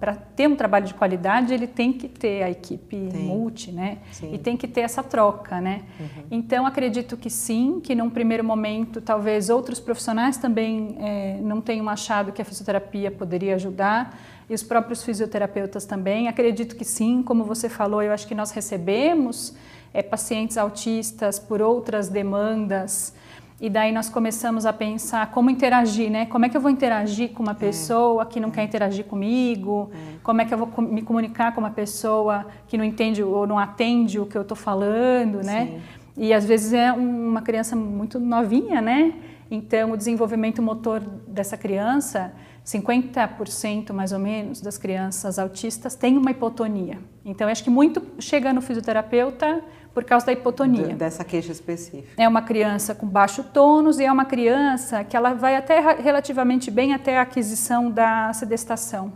para 0.04 0.16
ter 0.16 0.50
um 0.50 0.56
trabalho 0.58 0.86
de 0.86 0.94
qualidade 0.94 1.54
ele 1.54 1.66
tem 1.66 1.94
que 1.94 2.10
ter 2.10 2.44
a 2.44 2.52
equipe 2.52 2.94
multi, 2.98 3.72
né? 3.72 4.00
Sim. 4.12 4.34
E 4.34 4.38
tem 4.38 4.58
que 4.58 4.68
ter 4.68 4.82
essa 4.82 5.02
troca, 5.02 5.62
né? 5.62 5.84
Então 6.30 6.66
acredito 6.66 7.16
que 7.16 7.30
sim, 7.30 7.80
que 7.82 7.96
num 7.96 8.10
primeiro 8.10 8.44
momento 8.44 9.00
talvez 9.00 9.50
outros 9.50 9.80
profissionais 9.80 10.36
também 10.36 10.98
eh, 11.00 11.40
não 11.42 11.62
tenham 11.62 11.88
achado 11.88 12.34
que 12.34 12.42
a 12.42 12.46
fisioterapia 12.46 13.12
poderia 13.12 13.56
ajudar 13.56 14.20
e 14.50 14.54
os 14.54 14.62
próprios 14.62 15.02
fisioterapeutas 15.06 15.86
também. 15.86 16.28
Acredito 16.28 16.76
que 16.76 16.84
sim, 16.84 17.24
como 17.24 17.46
você 17.46 17.70
falou, 17.70 18.04
eu 18.04 18.12
acho 18.12 18.28
que 18.28 18.36
nós 18.36 18.52
recebemos 18.52 19.56
eh, 19.94 20.04
pacientes 20.04 20.58
autistas 20.58 21.40
por 21.40 21.62
outras 21.62 22.10
demandas 22.10 23.14
e 23.62 23.70
daí 23.70 23.92
nós 23.92 24.10
começamos 24.10 24.66
a 24.66 24.74
pensar 24.74 25.32
como 25.32 25.50
interagir, 25.50 26.10
né? 26.12 26.26
Como 26.26 26.46
é 26.46 26.50
que 26.50 26.58
eu 26.58 26.62
vou 26.62 26.70
interagir 26.72 27.30
com 27.32 27.42
uma 27.44 27.54
pessoa 27.56 28.26
que 28.26 28.40
não 28.40 28.52
quer 28.52 28.64
interagir 28.64 29.06
comigo? 29.06 29.90
Como 30.22 30.42
é 30.42 30.46
que 30.46 30.54
eu 30.54 30.58
vou 30.58 30.70
me 30.84 31.02
comunicar 31.02 31.54
com 31.54 31.62
uma 31.62 31.72
pessoa 31.72 32.46
que 32.68 32.78
não 32.78 32.84
entende 32.84 33.24
ou 33.24 33.48
não 33.48 33.58
atende 33.58 34.20
o 34.20 34.26
que 34.26 34.38
eu 34.38 34.42
estou 34.42 34.58
falando, 34.58 35.42
né? 35.44 35.68
Sim. 35.68 35.82
E 36.18 36.34
às 36.34 36.46
vezes 36.46 36.74
é 36.74 36.92
um- 36.94 37.30
uma 37.30 37.42
criança 37.42 37.76
muito 37.76 38.20
novinha, 38.20 38.82
né? 38.82 39.14
Então 39.56 39.92
o 39.92 39.98
desenvolvimento 39.98 40.64
motor 40.64 41.00
dessa 41.28 41.56
criança, 41.56 42.34
50% 42.66 43.94
mais 43.94 44.12
ou 44.12 44.18
menos 44.18 44.60
das 44.62 44.80
crianças 44.80 45.38
autistas 45.38 45.94
têm 45.96 46.18
uma 46.18 46.32
hipotonia. 46.32 46.98
Então 47.24 47.48
acho 47.48 47.64
que 47.64 47.70
muito 47.70 48.02
chega 48.20 48.52
no 48.52 48.62
fisioterapeuta 48.62 49.62
por 49.94 50.04
causa 50.04 50.26
da 50.26 50.32
hipotonia. 50.34 50.88
D- 50.88 50.94
Dessa 50.96 51.24
queixa 51.24 51.52
específica. 51.52 52.20
É 52.22 52.28
uma 52.28 52.42
criança 52.42 52.96
com 52.96 53.06
baixo 53.06 53.44
tônus 53.44 54.00
e 54.00 54.04
é 54.06 54.12
uma 54.12 54.26
criança 54.26 55.04
que 55.04 55.16
ela 55.16 55.34
vai 55.34 55.56
até 55.56 55.80
relativamente 56.02 56.72
bem 56.72 56.94
até 56.94 57.20
a 57.20 57.22
aquisição 57.22 57.92
da 57.92 58.34
sedestação. 58.34 59.14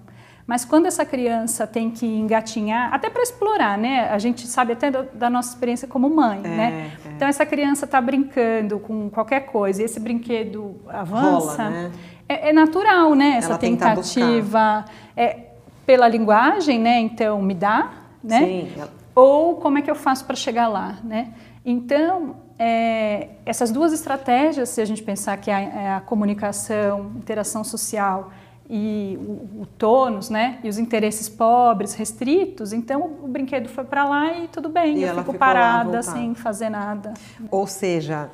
Mas 0.48 0.64
quando 0.64 0.86
essa 0.86 1.06
criança 1.06 1.68
tem 1.68 1.92
que 1.92 2.06
engatinhar, 2.06 2.94
até 2.94 3.10
para 3.10 3.22
explorar, 3.22 3.78
né? 3.78 4.08
A 4.10 4.18
gente 4.18 4.48
sabe 4.48 4.72
até 4.72 4.90
da, 4.90 5.02
da 5.14 5.30
nossa 5.30 5.50
experiência 5.50 5.90
como 5.90 6.10
mãe, 6.10 6.40
É, 6.42 6.48
né? 6.48 6.92
é. 7.06 7.10
Então 7.12 7.28
essa 7.28 7.46
criança 7.46 7.84
está 7.84 8.00
brincando 8.00 8.80
com 8.80 9.10
qualquer 9.10 9.42
coisa 9.42 9.82
e 9.82 9.86
esse 9.86 10.00
brinquedo 10.00 10.80
avança. 10.88 11.64
Rola, 11.64 11.70
né? 11.70 11.92
é, 12.30 12.50
é 12.50 12.54
natural, 12.54 13.14
né? 13.14 13.36
Essa 13.38 13.50
Ela 13.50 13.58
tenta 13.58 13.90
tentativa. 13.90 14.86
É, 15.18 15.48
pela 15.86 16.08
linguagem, 16.08 16.80
né? 16.80 17.00
Então, 17.00 17.42
me 17.42 17.54
dá, 17.54 17.92
né? 18.24 18.40
Sim. 18.40 18.72
ou 19.16 19.56
como 19.56 19.78
é 19.78 19.82
que 19.82 19.90
eu 19.90 19.96
faço 19.96 20.26
para 20.26 20.36
chegar 20.36 20.68
lá, 20.68 20.98
né? 21.04 21.34
Então, 21.66 22.36
é, 22.60 23.30
essas 23.46 23.72
duas 23.72 23.94
estratégias, 23.94 24.70
se 24.70 24.82
a 24.82 24.86
gente 24.86 25.04
pensar 25.04 25.38
que 25.38 25.50
é 25.50 25.54
a, 25.54 25.60
é 25.60 25.94
a 25.96 26.02
comunicação, 26.02 27.12
interação 27.16 27.64
social 27.64 28.32
e 28.70 29.18
o, 29.22 29.62
o 29.62 29.66
tônus, 29.78 30.30
né? 30.30 30.60
E 30.64 30.70
os 30.70 30.78
interesses 30.78 31.30
pobres, 31.30 31.94
restritos, 31.94 32.74
então 32.74 33.02
o 33.24 33.28
brinquedo 33.28 33.70
foi 33.70 33.84
para 33.84 34.06
lá 34.06 34.38
e 34.38 34.48
tudo 34.48 34.70
bem, 34.70 34.98
E 34.98 35.04
eu 35.04 35.10
ela 35.10 35.24
fico 35.24 35.38
parada 35.38 36.02
sem 36.04 36.36
fazer 36.36 36.70
nada. 36.70 37.14
Ou 37.50 37.66
seja, 37.66 38.30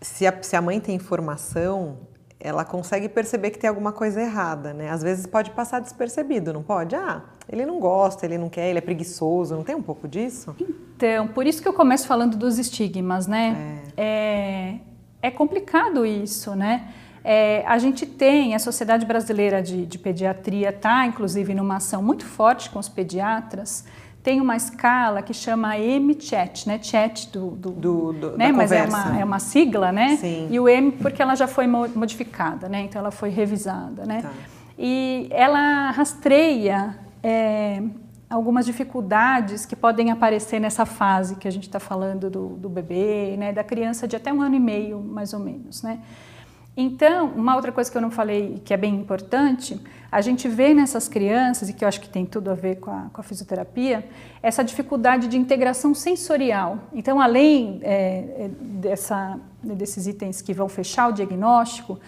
se 0.00 0.26
a, 0.26 0.42
se 0.42 0.54
a 0.54 0.62
mãe 0.62 0.78
tem 0.78 0.94
informação, 0.94 1.96
ela 2.38 2.64
consegue 2.64 3.08
perceber 3.08 3.50
que 3.50 3.58
tem 3.58 3.68
alguma 3.68 3.92
coisa 3.92 4.20
errada, 4.20 4.72
né? 4.72 4.90
Às 4.90 5.02
vezes 5.02 5.26
pode 5.26 5.50
passar 5.50 5.80
despercebido, 5.80 6.52
não 6.52 6.62
pode? 6.62 6.94
Ah, 6.94 7.22
ele 7.48 7.64
não 7.64 7.78
gosta, 7.78 8.24
ele 8.26 8.38
não 8.38 8.48
quer, 8.48 8.68
ele 8.68 8.78
é 8.78 8.82
preguiçoso, 8.82 9.54
não 9.54 9.62
tem 9.62 9.74
um 9.74 9.82
pouco 9.82 10.08
disso? 10.08 10.54
Então, 10.60 11.28
por 11.28 11.46
isso 11.46 11.62
que 11.62 11.68
eu 11.68 11.72
começo 11.72 12.06
falando 12.06 12.36
dos 12.36 12.58
estigmas, 12.58 13.26
né? 13.26 13.80
É, 13.96 14.74
é 15.20 15.30
complicado 15.30 16.04
isso, 16.04 16.54
né? 16.56 16.92
É, 17.24 17.62
a 17.66 17.78
gente 17.78 18.04
tem, 18.04 18.54
a 18.54 18.58
Sociedade 18.58 19.06
Brasileira 19.06 19.62
de, 19.62 19.86
de 19.86 19.98
Pediatria 19.98 20.70
está, 20.70 21.06
inclusive, 21.06 21.54
numa 21.54 21.76
ação 21.76 22.02
muito 22.02 22.24
forte 22.24 22.68
com 22.70 22.78
os 22.78 22.88
pediatras, 22.88 23.84
tem 24.22 24.40
uma 24.40 24.56
escala 24.56 25.20
que 25.22 25.34
chama 25.34 25.76
M-Chat, 25.78 26.68
né? 26.68 26.78
Chat 26.80 27.30
do... 27.32 27.50
do, 27.50 27.70
Do- 27.72 28.12
do- 28.12 28.36
né? 28.38 28.52
Mas 28.52 28.70
é 28.72 28.84
uma, 28.84 29.20
é 29.20 29.24
uma 29.24 29.38
sigla, 29.38 29.90
né? 29.92 30.16
Sim. 30.16 30.48
E 30.50 30.60
o 30.60 30.68
M 30.68 30.92
porque 30.92 31.20
ela 31.20 31.34
já 31.34 31.46
foi 31.48 31.66
mo- 31.66 31.88
modificada, 31.94 32.68
né? 32.68 32.82
Então, 32.82 33.00
ela 33.00 33.10
foi 33.10 33.30
revisada, 33.30 34.04
né? 34.06 34.22
Tá. 34.22 34.30
E 34.78 35.26
ela 35.30 35.90
rastreia 35.90 36.96
é, 37.22 37.82
algumas 38.30 38.64
dificuldades 38.64 39.66
que 39.66 39.74
podem 39.76 40.10
aparecer 40.10 40.60
nessa 40.60 40.86
fase 40.86 41.36
que 41.36 41.46
a 41.46 41.50
gente 41.52 41.64
está 41.68 41.78
falando 41.80 42.30
do, 42.30 42.48
do 42.50 42.68
bebê, 42.68 43.36
né, 43.36 43.52
da 43.52 43.62
criança 43.62 44.08
de 44.08 44.16
até 44.16 44.32
um 44.32 44.40
ano 44.40 44.54
e 44.54 44.60
meio, 44.60 45.00
mais 45.00 45.32
ou 45.34 45.40
menos, 45.40 45.82
né? 45.82 45.98
Então, 46.76 47.28
uma 47.36 47.54
outra 47.54 47.70
coisa 47.70 47.90
que 47.90 47.96
eu 47.96 48.00
não 48.00 48.10
falei 48.10 48.62
que 48.64 48.72
é 48.72 48.76
bem 48.76 48.94
importante, 48.94 49.78
a 50.10 50.20
gente 50.22 50.48
vê 50.48 50.72
nessas 50.72 51.06
crianças, 51.06 51.68
e 51.68 51.72
que 51.72 51.84
eu 51.84 51.88
acho 51.88 52.00
que 52.00 52.08
tem 52.08 52.24
tudo 52.24 52.50
a 52.50 52.54
ver 52.54 52.76
com 52.76 52.90
a, 52.90 53.10
com 53.12 53.20
a 53.20 53.24
fisioterapia, 53.24 54.08
essa 54.42 54.62
dificuldade 54.64 55.28
de 55.28 55.36
integração 55.36 55.94
sensorial. 55.94 56.78
Então, 56.92 57.20
além 57.20 57.80
é, 57.82 57.94
é, 58.44 58.50
dessa, 58.58 59.38
desses 59.62 60.06
itens 60.06 60.40
que 60.40 60.54
vão 60.54 60.68
fechar 60.68 61.08
o 61.08 61.12
diagnóstico, 61.12 62.00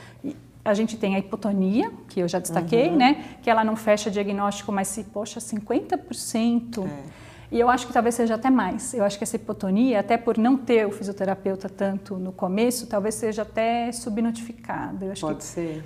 a 0.64 0.72
gente 0.72 0.96
tem 0.96 1.14
a 1.14 1.18
hipotonia, 1.18 1.92
que 2.08 2.20
eu 2.20 2.26
já 2.26 2.38
destaquei, 2.38 2.90
né? 2.90 3.36
Que 3.42 3.50
ela 3.50 3.62
não 3.62 3.76
fecha 3.76 4.10
diagnóstico, 4.10 4.72
mas 4.72 4.88
se, 4.88 5.04
poxa, 5.04 5.38
50%. 5.38 6.86
É. 6.86 7.23
E 7.50 7.60
eu 7.60 7.68
acho 7.68 7.86
que 7.86 7.92
talvez 7.92 8.14
seja 8.14 8.34
até 8.34 8.50
mais. 8.50 8.94
Eu 8.94 9.04
acho 9.04 9.16
que 9.18 9.24
essa 9.24 9.36
hipotonia, 9.36 10.00
até 10.00 10.16
por 10.16 10.38
não 10.38 10.56
ter 10.56 10.86
o 10.86 10.90
fisioterapeuta 10.90 11.68
tanto 11.68 12.16
no 12.16 12.32
começo, 12.32 12.86
talvez 12.86 13.14
seja 13.14 13.42
até 13.42 13.92
subnotificada. 13.92 15.12
Pode 15.20 15.38
que, 15.38 15.44
ser. 15.44 15.84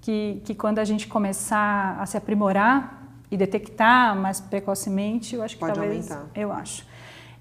que, 0.00 0.42
que 0.44 0.54
quando 0.54 0.78
a 0.78 0.84
gente 0.84 1.06
começar 1.06 1.96
a 2.00 2.06
se 2.06 2.16
aprimorar 2.16 3.02
e 3.30 3.36
detectar 3.36 4.16
mais 4.16 4.40
precocemente, 4.40 5.34
eu 5.34 5.42
acho 5.42 5.54
que 5.54 5.60
Pode 5.60 5.74
talvez. 5.74 6.10
aumentar. 6.10 6.30
Eu 6.34 6.52
acho. 6.52 6.84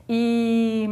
E 0.07 0.88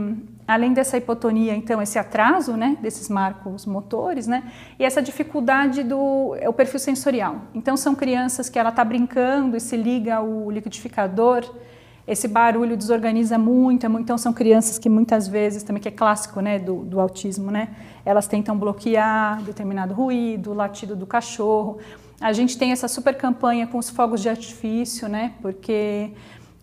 além 0.47 0.73
dessa 0.73 0.97
hipotonia, 0.97 1.55
então, 1.55 1.81
esse 1.81 1.99
atraso, 1.99 2.57
né, 2.57 2.77
desses 2.81 3.09
marcos 3.09 3.65
motores, 3.65 4.25
né, 4.25 4.51
e 4.79 4.83
essa 4.83 5.01
dificuldade 5.01 5.83
do 5.83 6.35
é 6.39 6.49
o 6.49 6.53
perfil 6.53 6.79
sensorial. 6.79 7.41
Então, 7.53 7.77
são 7.77 7.93
crianças 7.93 8.49
que 8.49 8.57
ela 8.57 8.69
está 8.69 8.83
brincando 8.83 9.55
e 9.55 9.59
se 9.59 9.77
liga 9.77 10.15
ao 10.15 10.49
liquidificador, 10.49 11.45
esse 12.07 12.27
barulho 12.27 12.75
desorganiza 12.75 13.37
muito, 13.37 13.85
é 13.85 13.89
muito, 13.89 14.03
então 14.03 14.17
são 14.17 14.33
crianças 14.33 14.77
que 14.77 14.89
muitas 14.89 15.27
vezes, 15.27 15.63
também 15.63 15.81
que 15.81 15.87
é 15.87 15.91
clássico, 15.91 16.41
né, 16.41 16.59
do, 16.59 16.83
do 16.83 16.99
autismo, 16.99 17.49
né, 17.49 17.69
elas 18.05 18.27
tentam 18.27 18.57
bloquear 18.57 19.41
determinado 19.43 19.93
ruído, 19.93 20.51
o 20.51 20.53
latido 20.53 20.95
do 20.95 21.07
cachorro. 21.07 21.77
A 22.19 22.33
gente 22.33 22.57
tem 22.57 22.71
essa 22.71 22.87
super 22.87 23.15
campanha 23.15 23.65
com 23.67 23.77
os 23.77 23.89
fogos 23.89 24.21
de 24.21 24.29
artifício, 24.29 25.07
né, 25.07 25.33
porque 25.41 26.11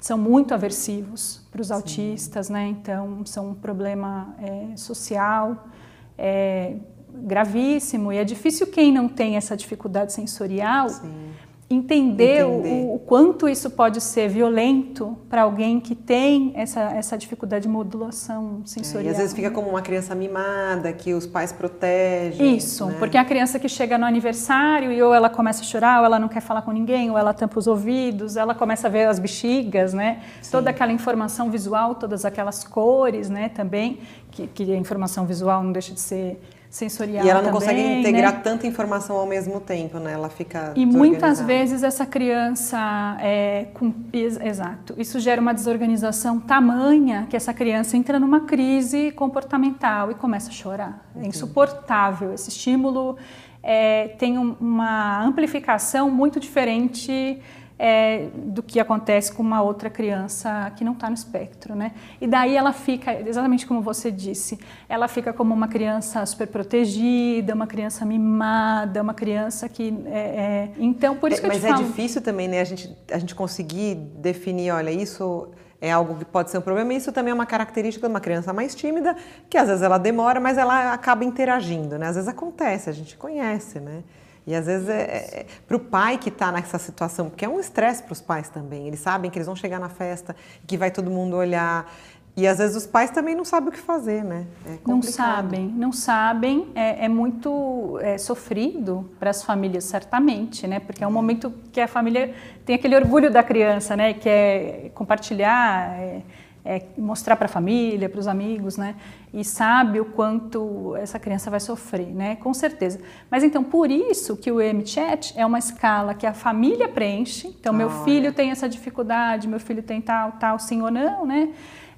são 0.00 0.16
muito 0.16 0.54
aversivos 0.54 1.42
para 1.50 1.61
os 1.61 1.70
autistas, 1.70 2.49
né? 2.49 2.68
Então 2.68 3.25
são 3.26 3.50
um 3.50 3.54
problema 3.54 4.35
é, 4.42 4.76
social 4.76 5.68
é, 6.16 6.76
gravíssimo 7.12 8.11
e 8.11 8.16
é 8.16 8.25
difícil 8.25 8.66
quem 8.66 8.90
não 8.90 9.09
tem 9.09 9.37
essa 9.37 9.54
dificuldade 9.54 10.12
sensorial 10.12 10.88
Sim. 10.88 11.30
Entender, 11.73 12.41
Entender. 12.41 12.85
O, 12.87 12.97
o 12.97 12.99
quanto 12.99 13.49
isso 13.49 13.71
pode 13.71 14.00
ser 14.00 14.29
violento 14.29 15.17
para 15.29 15.43
alguém 15.43 15.79
que 15.79 15.95
tem 15.95 16.50
essa, 16.57 16.81
essa 16.81 17.17
dificuldade 17.17 17.62
de 17.62 17.69
modulação 17.69 18.61
É, 18.65 18.67
sensorial. 18.69 19.05
e 19.07 19.09
às 19.11 19.19
vezes 19.19 19.33
fica 19.33 19.53
como 19.53 19.69
uma 19.71 19.81
criança 19.81 20.12
mimada, 20.15 20.93
que 20.93 21.15
os 21.15 21.27
pais 21.29 21.53
protegem. 21.53 22.57
Isso, 22.57 22.87
né? 22.87 22.97
porque 22.99 23.17
a 23.17 23.25
criança 23.25 23.59
que 23.61 23.69
chega 23.69 23.97
no 23.97 24.05
aniversário 24.05 24.91
e 24.91 25.00
ou 25.00 25.15
ela 25.15 25.31
começa 25.31 25.61
a 25.61 25.65
chorar, 25.65 26.00
ou 26.00 26.07
ela 26.07 26.19
não 26.19 26.29
quer 26.29 26.41
falar 26.41 26.62
com 26.62 26.73
ninguém, 26.73 27.09
ou 27.09 27.17
ela 27.17 27.33
tampa 27.33 27.57
os 27.59 27.69
ouvidos, 27.69 28.37
ela 28.37 28.55
começa 28.55 28.89
a 28.89 28.91
ver 28.91 29.05
as 29.07 29.21
bexigas, 29.21 29.95
né? 29.95 30.23
Toda 30.50 30.71
aquela 30.71 30.91
informação 30.93 31.50
visual, 31.50 31.95
todas 31.95 32.25
aquelas 32.25 32.65
cores, 32.65 33.31
né? 33.31 33.49
Também, 33.49 34.00
que, 34.33 34.49
que 34.49 34.73
a 34.73 34.77
informação 34.77 35.25
visual 35.25 35.62
não 35.62 35.71
deixa 35.71 35.95
de 35.95 36.00
ser 36.00 36.41
sensorial. 36.71 37.27
E 37.27 37.29
ela 37.29 37.43
não 37.43 37.50
também, 37.50 37.61
consegue 37.61 37.99
integrar 37.99 38.35
né? 38.35 38.41
tanta 38.45 38.67
informação 38.67 39.17
ao 39.17 39.27
mesmo 39.27 39.61
tempo, 39.61 39.99
né? 39.99 40.12
Ela 40.12 40.31
fica. 40.31 40.73
E 40.77 40.87
muitas 40.87 41.41
vezes 41.41 41.83
essa 41.83 42.07
criança 42.07 43.17
é 43.21 43.67
com 43.75 43.93
exato. 44.12 44.95
Isso 44.97 45.19
gera 45.19 45.41
uma 45.41 45.53
desorganização 45.53 46.39
tamanha 46.39 47.27
que 47.29 47.37
essa 47.37 47.53
criança 47.53 47.97
entra 47.97 48.21
numa 48.21 48.43
crise 48.43 49.11
comportamental 49.11 50.12
e 50.12 50.15
começa 50.15 50.50
a 50.50 50.53
chorar. 50.53 51.11
É 51.21 51.27
insuportável. 51.27 52.33
Esse 52.33 52.50
estímulo 52.50 53.17
é, 53.62 54.09
tem 54.19 54.39
uma 54.39 55.23
amplificação 55.25 56.09
muito 56.09 56.39
diferente 56.39 57.41
é, 57.82 58.28
do 58.34 58.62
que 58.62 58.78
acontece 58.78 59.32
com 59.32 59.42
uma 59.42 59.62
outra 59.62 59.88
criança 59.88 60.70
que 60.76 60.84
não 60.84 60.92
está 60.92 61.08
no 61.08 61.14
espectro, 61.14 61.75
né? 61.75 61.92
E 62.20 62.26
daí 62.26 62.54
ela 62.54 62.75
fica, 62.75 63.18
exatamente 63.26 63.66
como 63.66 63.80
você 63.80 64.10
disse, 64.10 64.60
ela 64.87 65.08
fica 65.08 65.32
como 65.32 65.54
uma 65.54 65.66
criança 65.66 66.26
super 66.26 66.46
protegida, 66.46 67.54
uma 67.54 67.66
criança 67.66 68.04
mimada, 68.04 69.00
uma 69.00 69.14
criança 69.14 69.66
que, 69.66 69.99
é, 70.04 70.18
é... 70.18 70.70
então 70.78 71.16
por 71.16 71.32
isso 71.32 71.40
que 71.40 71.49
Mas 71.49 71.56
eu 71.56 71.62
te 71.62 71.66
é 71.72 71.76
falo... 71.76 71.87
difícil 71.87 72.20
também, 72.20 72.49
né? 72.49 72.60
A 72.60 72.64
gente 72.64 72.94
a 73.10 73.18
gente 73.18 73.34
conseguir 73.34 73.94
definir, 73.94 74.72
olha, 74.72 74.90
isso 74.90 75.49
é 75.80 75.90
algo 75.90 76.16
que 76.16 76.26
pode 76.26 76.50
ser 76.50 76.58
um 76.58 76.60
problema. 76.60 76.92
E 76.92 76.99
isso 76.99 77.10
também 77.10 77.30
é 77.30 77.34
uma 77.34 77.46
característica 77.46 78.06
de 78.06 78.12
uma 78.12 78.20
criança 78.20 78.52
mais 78.52 78.75
tímida, 78.75 79.16
que 79.49 79.56
às 79.56 79.68
vezes 79.68 79.82
ela 79.82 79.96
demora, 79.96 80.38
mas 80.38 80.58
ela 80.58 80.92
acaba 80.92 81.25
interagindo, 81.25 81.96
né? 81.99 82.08
Às 82.08 82.16
vezes 82.16 82.28
acontece, 82.28 82.90
a 82.90 82.92
gente 82.92 83.16
conhece, 83.16 83.80
né? 83.80 84.02
E 84.47 84.54
às 84.54 84.66
vezes 84.66 84.88
é, 84.88 85.02
é 85.02 85.47
para 85.66 85.76
o 85.76 85.80
pai 85.80 86.18
que 86.18 86.28
está 86.28 86.50
nessa 86.50 86.78
situação, 86.78 87.28
porque 87.28 87.44
é 87.44 87.49
um 87.49 87.61
estresse 87.61 88.02
para 88.02 88.12
os 88.12 88.20
pais 88.20 88.49
também. 88.49 88.87
Eles 88.87 89.00
sabem 89.00 89.30
que 89.30 89.38
eles 89.38 89.47
vão 89.47 89.56
chegar 89.56 89.78
na 89.78 89.88
festa, 89.88 90.35
que 90.66 90.76
vai 90.76 90.90
todo 90.90 91.11
mundo 91.11 91.37
olhar. 91.37 91.90
E 92.37 92.47
às 92.47 92.59
vezes 92.59 92.76
os 92.76 92.87
pais 92.87 93.11
também 93.11 93.35
não 93.35 93.44
sabem 93.44 93.68
o 93.68 93.73
que 93.73 93.78
fazer, 93.78 94.25
né? 94.25 94.47
É 94.64 94.78
não 94.87 95.02
sabem, 95.02 95.66
não 95.66 95.92
sabem. 95.92 96.68
É, 96.75 97.04
é 97.04 97.09
muito 97.09 97.99
é, 98.00 98.16
sofrido 98.16 99.11
para 99.18 99.30
as 99.30 99.42
famílias, 99.42 99.85
certamente, 99.85 100.66
né? 100.66 100.80
Porque 100.80 101.02
é 101.02 101.06
um 101.06 101.12
momento 101.12 101.52
que 101.73 101.80
a 101.80 101.88
família 101.88 102.35
tem 102.64 102.76
aquele 102.76 102.97
orgulho 102.97 103.30
da 103.30 103.42
criança, 103.42 103.97
né? 103.97 104.14
Que 104.14 104.28
é 104.28 104.90
compartilhar, 104.94 105.99
é, 106.00 106.23
é 106.64 106.83
mostrar 106.99 107.37
para 107.37 107.47
a 107.47 107.49
família, 107.49 108.09
para 108.09 108.21
os 108.21 108.29
amigos, 108.29 108.76
né? 108.76 108.97
E 109.33 109.45
sabe 109.45 110.00
o 110.00 110.05
quanto 110.05 110.95
essa 110.97 111.19
criança 111.19 111.50
vai 111.50 111.61
sofrer, 111.61 112.09
né? 112.09 112.37
Com 112.37 112.52
certeza. 112.52 113.00
Mas 113.31 113.43
então, 113.43 113.62
por 113.62 113.90
isso 113.90 114.37
que 114.37 114.50
o 114.50 114.57
MChat 114.57 115.33
é 115.37 115.47
uma 115.47 115.59
escala 115.59 116.14
que 116.14 116.26
a 116.26 116.35
família 116.35 116.88
preenche. 116.88 117.49
Então, 117.49 117.73
meu 117.73 117.90
filho 118.05 118.33
tem 118.33 118.50
essa 118.50 118.69
dificuldade, 118.69 119.49
meu 119.49 119.61
filho 119.61 119.83
tem 119.83 120.00
tal, 120.00 120.33
tal, 120.33 120.59
sim 120.59 120.83
ou 120.83 120.90
não, 120.90 121.25
né? 121.25 121.50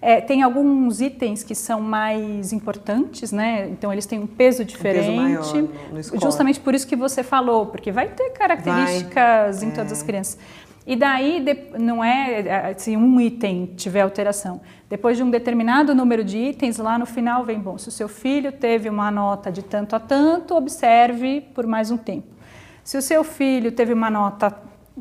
É, 0.05 0.21
tem 0.21 0.43
alguns 0.43 1.01
itens 1.01 1.45
que 1.45 1.55
são 1.55 1.81
mais 1.81 2.53
importantes, 2.53 3.31
né? 3.31 3.69
Então 3.69 3.93
eles 3.93 4.05
têm 4.05 4.19
um 4.19 4.27
peso 4.27 4.65
diferente. 4.65 5.09
Um 5.09 5.37
peso 5.37 5.53
maior 5.53 5.55
no, 5.93 5.97
no 5.97 6.21
justamente 6.21 6.59
por 6.59 6.75
isso 6.75 6.89
que 6.89 6.97
você 6.97 7.23
falou, 7.23 7.67
porque 7.67 7.93
vai 7.93 8.09
ter 8.09 8.31
características 8.31 9.61
vai, 9.61 9.69
em 9.69 9.71
todas 9.71 9.93
é. 9.93 9.95
as 9.95 10.03
crianças. 10.03 10.39
E 10.87 10.97
daí 10.97 11.45
não 11.79 12.03
é 12.03 12.75
se 12.77 12.97
um 12.97 13.21
item 13.21 13.67
tiver 13.77 14.01
alteração. 14.01 14.61
Depois 14.89 15.17
de 15.17 15.23
um 15.23 15.31
determinado 15.31 15.95
número 15.95 16.25
de 16.25 16.37
itens, 16.37 16.79
lá 16.79 16.99
no 16.99 17.07
final 17.07 17.45
vem, 17.45 17.59
bom, 17.59 17.79
se 17.79 17.89
o 17.89 17.93
seu 17.93 18.09
filho 18.09 18.51
teve 18.53 18.89
uma 18.89 19.11
nota 19.11 19.51
de 19.51 19.63
tanto 19.63 19.95
a 19.95 20.01
tanto, 20.01 20.55
observe 20.55 21.41
por 21.55 21.67
mais 21.67 21.91
um 21.91 21.97
tempo. 21.97 22.29
Se 22.83 22.99
o 22.99 23.03
seu 23.03 23.23
filho 23.23 23.71
teve 23.71 23.93
uma 23.93 24.11
nota 24.11 24.55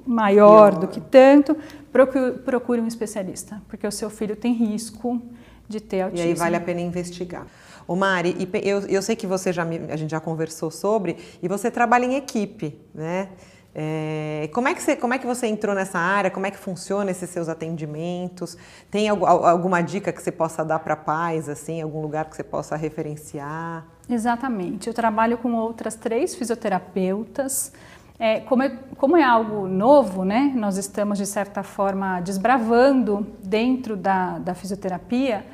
maior 0.05 0.75
do 0.75 0.87
que 0.87 1.01
tanto, 1.01 1.57
procure, 1.91 2.31
procure 2.39 2.79
um 2.79 2.87
especialista, 2.87 3.61
porque 3.67 3.85
o 3.85 3.91
seu 3.91 4.09
filho 4.09 4.35
tem 4.35 4.53
risco 4.53 5.19
de 5.67 5.79
ter 5.79 6.01
autismo. 6.01 6.25
E 6.25 6.29
aí 6.29 6.33
vale 6.35 6.55
a 6.55 6.61
pena 6.61 6.79
investigar. 6.79 7.47
O 7.87 7.95
Mari, 7.95 8.47
eu, 8.63 8.81
eu 8.81 9.01
sei 9.01 9.15
que 9.15 9.25
você 9.25 9.51
já 9.51 9.63
a 9.63 9.95
gente 9.95 10.11
já 10.11 10.19
conversou 10.19 10.69
sobre 10.69 11.17
e 11.41 11.47
você 11.47 11.71
trabalha 11.71 12.05
em 12.05 12.15
equipe, 12.15 12.77
né? 12.93 13.29
É, 13.73 14.49
como, 14.53 14.67
é 14.67 14.73
que 14.73 14.81
você, 14.81 14.95
como 14.95 15.13
é 15.13 15.17
que 15.17 15.25
você 15.25 15.47
entrou 15.47 15.73
nessa 15.73 15.97
área? 15.97 16.29
Como 16.29 16.45
é 16.45 16.51
que 16.51 16.57
funciona 16.57 17.09
esses 17.09 17.29
seus 17.29 17.47
atendimentos? 17.47 18.57
Tem 18.89 19.07
alguma 19.07 19.81
dica 19.81 20.11
que 20.11 20.21
você 20.21 20.31
possa 20.31 20.63
dar 20.63 20.79
para 20.79 20.95
pais, 20.95 21.47
assim, 21.47 21.81
algum 21.81 22.01
lugar 22.01 22.25
que 22.25 22.35
você 22.35 22.43
possa 22.43 22.75
referenciar? 22.75 23.85
Exatamente. 24.09 24.87
Eu 24.87 24.93
trabalho 24.93 25.37
com 25.37 25.53
outras 25.53 25.95
três 25.95 26.35
fisioterapeutas. 26.35 27.71
É, 28.19 28.41
como, 28.41 28.61
é, 28.61 28.77
como 28.97 29.17
é 29.17 29.23
algo 29.23 29.67
novo, 29.67 30.23
né? 30.23 30.51
Nós 30.53 30.77
estamos 30.77 31.17
de 31.17 31.25
certa 31.25 31.63
forma 31.63 32.19
desbravando 32.19 33.25
dentro 33.41 33.95
da, 33.95 34.37
da 34.37 34.53
fisioterapia. 34.53 35.45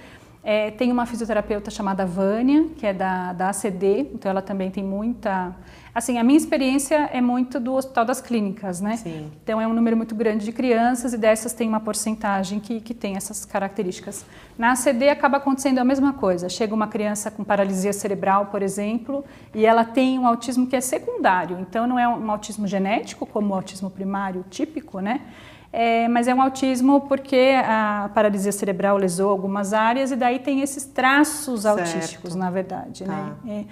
É, 0.50 0.72
tem 0.72 0.90
uma 0.94 1.06
fisioterapeuta 1.06 1.70
chamada 1.70 2.06
Vânia, 2.06 2.68
que 2.78 2.86
é 2.88 2.94
da, 2.94 3.34
da 3.34 3.50
ACD, 3.50 4.08
então 4.14 4.32
ela 4.32 4.42
também 4.42 4.72
tem 4.72 4.82
muita 4.82 5.54
Assim, 5.98 6.20
a 6.20 6.24
minha 6.24 6.38
experiência 6.38 7.10
é 7.12 7.20
muito 7.20 7.60
do 7.60 7.74
Hospital 7.74 8.06
das 8.06 8.22
Clínicas, 8.22 8.80
né? 8.80 8.98
Sim. 8.98 9.32
Então 9.44 9.60
é 9.60 9.68
um 9.68 9.74
número 9.74 9.98
muito 9.98 10.14
grande 10.14 10.46
de 10.46 10.52
crianças 10.52 11.12
e 11.12 11.18
dessas 11.18 11.54
tem 11.54 11.68
uma 11.68 11.80
porcentagem 11.80 12.60
que, 12.60 12.80
que 12.80 12.94
tem 12.94 13.16
essas 13.16 13.46
características. 13.46 14.24
Na 14.60 14.74
ACD 14.74 15.10
acaba 15.10 15.38
acontecendo 15.38 15.80
a 15.80 15.84
mesma 15.84 16.14
coisa. 16.14 16.50
Chega 16.50 16.72
uma 16.76 16.88
criança 16.88 17.32
com 17.32 17.44
paralisia 17.44 17.92
cerebral, 17.92 18.46
por 18.46 18.62
exemplo, 18.62 19.26
e 19.56 19.66
ela 19.66 19.84
tem 19.84 20.20
um 20.20 20.28
autismo 20.28 20.68
que 20.68 20.76
é 20.76 20.82
secundário. 20.82 21.58
Então 21.60 21.88
não 21.88 21.98
é 21.98 22.08
um 22.08 22.30
autismo 22.30 22.68
genético, 22.68 23.26
como 23.26 23.52
o 23.52 23.56
autismo 23.56 23.90
primário 23.90 24.46
típico, 24.52 25.00
né? 25.00 25.22
É, 25.72 26.08
mas 26.08 26.28
é 26.28 26.34
um 26.34 26.42
autismo 26.42 27.02
porque 27.02 27.54
a 27.64 28.10
paralisia 28.14 28.52
cerebral 28.52 28.98
lesou 28.98 29.30
algumas 29.30 29.74
áreas 29.74 30.12
e 30.12 30.16
daí 30.16 30.40
tem 30.40 30.62
esses 30.62 30.86
traços 30.86 31.64
certo. 31.64 31.80
autísticos, 31.80 32.36
na 32.36 32.50
verdade, 32.50 33.06
né? 33.06 33.16
tá. 33.16 33.48
né? 33.48 33.60
É, 33.60 33.66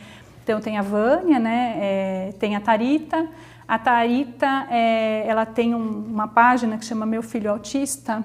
então 0.44 0.60
tem 0.60 0.78
a 0.78 0.82
Vânia, 0.82 1.40
né? 1.40 1.76
É, 1.78 2.34
tem 2.40 2.56
a 2.56 2.60
Tarita. 2.60 3.28
A 3.68 3.80
Tarita, 3.80 4.68
é, 4.70 5.26
ela 5.26 5.46
tem 5.46 5.74
um, 5.74 6.06
uma 6.06 6.28
página 6.28 6.78
que 6.78 6.86
chama 6.86 7.06
Meu 7.06 7.24
Filho 7.24 7.50
Autista 7.50 8.24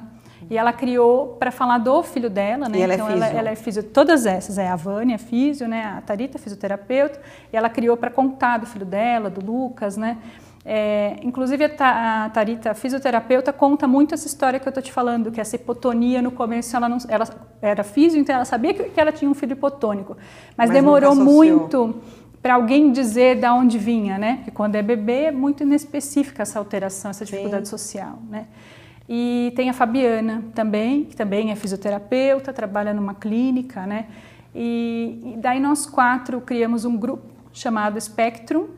e 0.50 0.58
ela 0.58 0.72
criou 0.72 1.36
para 1.38 1.50
falar 1.50 1.78
do 1.78 2.02
filho 2.02 2.28
dela, 2.28 2.68
né? 2.68 2.78
E 2.78 2.82
ela 2.82 2.92
é 2.92 2.96
então 2.96 3.08
é 3.08 3.12
ela, 3.12 3.26
ela, 3.26 3.50
é 3.50 3.54
físio. 3.54 3.82
Todas 3.84 4.26
essas, 4.26 4.58
é 4.58 4.68
a 4.68 4.74
Vânia, 4.74 5.16
físio, 5.16 5.68
né? 5.68 5.84
A 5.96 6.00
Tarita, 6.00 6.38
fisioterapeuta. 6.38 7.20
E 7.52 7.56
ela 7.56 7.70
criou 7.70 7.96
para 7.96 8.10
contar 8.10 8.58
do 8.58 8.66
filho 8.66 8.84
dela, 8.84 9.30
do 9.30 9.44
Lucas, 9.44 9.96
né? 9.96 10.18
É, 10.64 11.16
inclusive 11.22 11.64
a, 11.78 12.30
Tarita, 12.32 12.72
a 12.72 12.74
fisioterapeuta, 12.74 13.52
conta 13.52 13.88
muito 13.88 14.14
essa 14.14 14.26
história 14.26 14.60
que 14.60 14.68
eu 14.68 14.70
estou 14.70 14.82
te 14.82 14.92
falando, 14.92 15.32
que 15.32 15.40
essa 15.40 15.56
hipotonia 15.56 16.20
no 16.20 16.30
começo 16.30 16.76
ela, 16.76 16.88
não, 16.88 16.98
ela 17.08 17.24
era 17.62 17.82
físio, 17.82 18.20
então 18.20 18.34
ela 18.34 18.44
sabia 18.44 18.74
que, 18.74 18.84
que 18.84 19.00
ela 19.00 19.10
tinha 19.10 19.30
um 19.30 19.34
filho 19.34 19.52
hipotônico, 19.52 20.16
mas, 20.56 20.68
mas 20.68 20.70
demorou 20.70 21.14
muito 21.14 22.02
para 22.42 22.54
alguém 22.54 22.92
dizer 22.92 23.36
de 23.36 23.48
onde 23.48 23.78
vinha, 23.78 24.18
né? 24.18 24.36
Porque 24.36 24.50
quando 24.50 24.74
é 24.74 24.82
bebê 24.82 25.24
é 25.24 25.30
muito 25.30 25.62
inespecífica 25.62 26.42
essa 26.42 26.58
alteração, 26.58 27.10
essa 27.10 27.24
dificuldade 27.24 27.66
Sim. 27.66 27.76
social, 27.76 28.18
né? 28.28 28.46
E 29.08 29.52
tem 29.56 29.68
a 29.68 29.72
Fabiana 29.72 30.44
também, 30.54 31.04
que 31.04 31.16
também 31.16 31.50
é 31.50 31.56
fisioterapeuta, 31.56 32.52
trabalha 32.52 32.94
numa 32.94 33.14
clínica, 33.14 33.86
né? 33.86 34.06
E, 34.54 35.34
e 35.34 35.36
daí 35.38 35.58
nós 35.58 35.84
quatro 35.86 36.40
criamos 36.40 36.84
um 36.84 36.96
grupo 36.96 37.26
chamado 37.52 38.00
Spectrum, 38.00 38.68